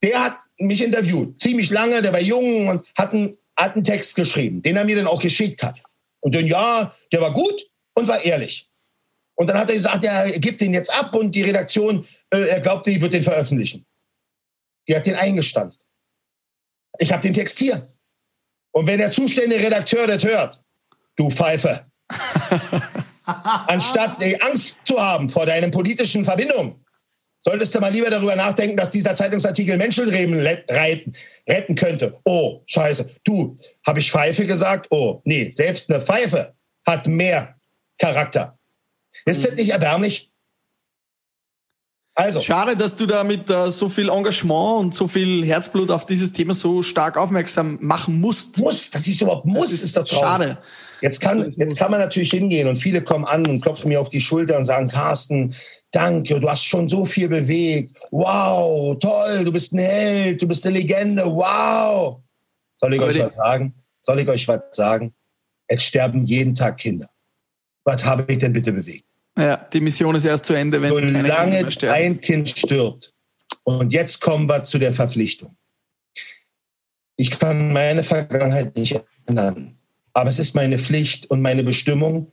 [0.02, 4.14] Der hat mich interviewt, ziemlich lange, der war jung und hat einen, hat einen Text
[4.14, 5.82] geschrieben, den er mir dann auch geschickt hat.
[6.20, 8.68] Und dann, ja, der war gut und war ehrlich.
[9.34, 12.60] Und dann hat er gesagt, er gibt den jetzt ab und die Redaktion, äh, er
[12.60, 13.86] glaubt, die wird den veröffentlichen.
[14.86, 15.84] Die hat den eingestanzt.
[17.00, 17.88] Ich habe den Text hier.
[18.72, 20.60] Und wenn der zuständige Redakteur das hört,
[21.16, 21.86] du Pfeife,
[23.24, 26.84] anstatt Angst zu haben vor deinen politischen Verbindungen,
[27.40, 32.20] solltest du mal lieber darüber nachdenken, dass dieser Zeitungsartikel Menschenleben retten könnte.
[32.24, 33.08] Oh, scheiße.
[33.24, 34.86] Du, habe ich Pfeife gesagt?
[34.90, 36.54] Oh, nee, selbst eine Pfeife
[36.86, 37.56] hat mehr
[37.98, 38.58] Charakter.
[39.24, 40.29] Ist das nicht erbärmlich?
[42.14, 42.40] Also.
[42.40, 46.32] Schade, dass du da mit uh, so viel Engagement und so viel Herzblut auf dieses
[46.32, 48.58] Thema so stark aufmerksam machen musst.
[48.58, 50.58] Muss, dass ich es überhaupt muss, das ist, ist doch schade.
[51.00, 54.10] Jetzt kann, jetzt kann man natürlich hingehen und viele kommen an und klopfen mir auf
[54.10, 55.54] die Schulter und sagen, Carsten,
[55.92, 57.98] danke, du hast schon so viel bewegt.
[58.10, 62.20] Wow, toll, du bist ein Held, du bist eine Legende, wow.
[62.80, 63.74] Soll ich Aber euch was sagen?
[64.02, 65.14] Soll ich euch was sagen?
[65.70, 67.08] Jetzt sterben jeden Tag Kinder.
[67.84, 69.09] Was habe ich denn bitte bewegt?
[69.38, 73.12] Ja, die Mission ist erst zu Ende, wenn Solange ein Kind stirbt.
[73.64, 75.56] Und jetzt kommen wir zu der Verpflichtung.
[77.16, 79.76] Ich kann meine Vergangenheit nicht ändern.
[80.12, 82.32] Aber es ist meine Pflicht und meine Bestimmung,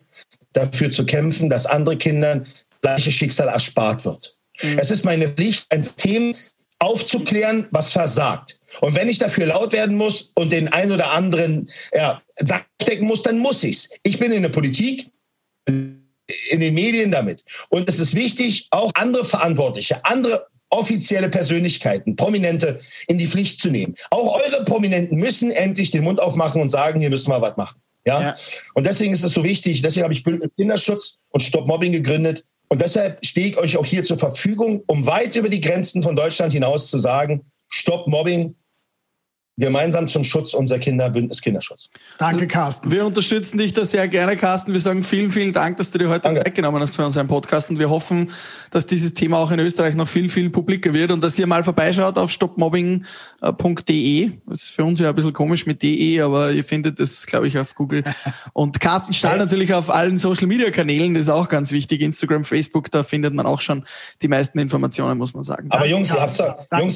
[0.54, 2.48] dafür zu kämpfen, dass andere Kindern
[2.82, 4.38] gleiche Schicksal erspart wird.
[4.62, 4.80] Mhm.
[4.80, 6.36] Es ist meine Pflicht, ein System
[6.80, 8.60] aufzuklären, was versagt.
[8.82, 12.22] Und wenn ich dafür laut werden muss und den einen oder anderen ja,
[12.82, 13.90] stecken muss, dann muss ich's.
[14.04, 15.10] Ich bin in der Politik,
[16.50, 17.44] in den Medien damit.
[17.70, 23.70] Und es ist wichtig, auch andere Verantwortliche, andere offizielle Persönlichkeiten, Prominente in die Pflicht zu
[23.70, 23.96] nehmen.
[24.12, 27.80] Auch eure Prominenten müssen endlich den Mund aufmachen und sagen, hier müssen wir was machen.
[28.06, 28.22] Ja?
[28.22, 28.36] ja.
[28.74, 32.44] Und deswegen ist es so wichtig, deswegen habe ich Bündnis Kinderschutz und Stop Mobbing gegründet.
[32.70, 36.16] Und deshalb stehe ich euch auch hier zur Verfügung, um weit über die Grenzen von
[36.16, 38.56] Deutschland hinaus zu sagen, Stop Mobbing,
[39.58, 41.90] gemeinsam zum Schutz unserer Kinder, Bündnis Kinderschutz.
[42.20, 42.92] Danke, Carsten.
[42.92, 44.72] Wir unterstützen dich da sehr gerne, Carsten.
[44.72, 46.44] Wir sagen vielen, vielen Dank, dass du dir heute Danke.
[46.44, 47.72] Zeit genommen hast für unseren Podcast.
[47.72, 48.32] Und wir hoffen,
[48.70, 51.64] dass dieses Thema auch in Österreich noch viel, viel publiker wird und dass ihr mal
[51.64, 54.32] vorbeischaut auf stopmobbing.de.
[54.46, 57.48] Das ist für uns ja ein bisschen komisch mit de, aber ihr findet es, glaube
[57.48, 58.04] ich, auf Google.
[58.54, 62.02] Und Carsten Stahl natürlich auf allen Social Media Kanälen, das ist auch ganz wichtig.
[62.02, 63.86] Instagram, Facebook, da findet man auch schon
[64.22, 65.70] die meisten Informationen, muss man sagen.
[65.72, 66.14] Aber Danke, Jungs,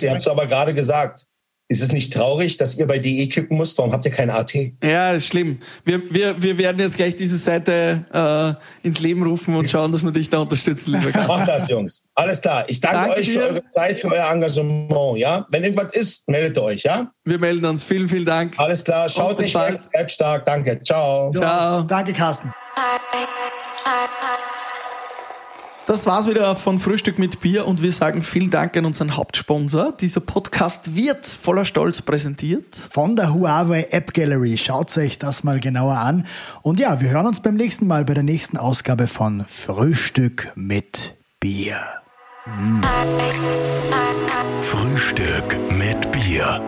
[0.03, 1.25] ihr habt es aber gerade gesagt
[1.71, 3.77] ist es nicht traurig, dass ihr bei DE kicken müsst?
[3.77, 4.53] Warum habt ihr kein AT?
[4.83, 5.59] Ja, das ist schlimm.
[5.85, 8.05] Wir, wir, wir werden jetzt gleich diese Seite
[8.83, 11.29] äh, ins Leben rufen und schauen, dass wir dich da unterstützen, lieber Gast.
[11.29, 12.03] Mach das, Jungs.
[12.13, 12.65] Alles klar.
[12.67, 13.33] Ich danke, danke euch dir.
[13.33, 15.17] für eure Zeit, für euer Engagement.
[15.17, 15.47] Ja?
[15.49, 16.83] Wenn irgendwas ist, meldet euch.
[16.83, 17.09] Ja?
[17.23, 17.85] Wir melden uns.
[17.85, 18.59] Vielen, vielen Dank.
[18.59, 19.07] Alles klar.
[19.07, 19.79] Schaut nicht weg.
[19.91, 20.45] Bleibt stark.
[20.45, 20.81] Danke.
[20.83, 21.31] Ciao.
[21.31, 21.83] Ciao.
[21.83, 22.51] Danke, Carsten.
[25.87, 29.93] Das war's wieder von Frühstück mit Bier und wir sagen vielen Dank an unseren Hauptsponsor.
[29.93, 32.75] Dieser Podcast wird voller Stolz präsentiert.
[32.75, 34.57] Von der Huawei App Gallery.
[34.57, 36.27] Schaut euch das mal genauer an.
[36.61, 41.15] Und ja, wir hören uns beim nächsten Mal bei der nächsten Ausgabe von Frühstück mit
[41.39, 41.77] Bier.
[42.45, 42.81] Mm.
[44.61, 46.61] Frühstück mit Bier.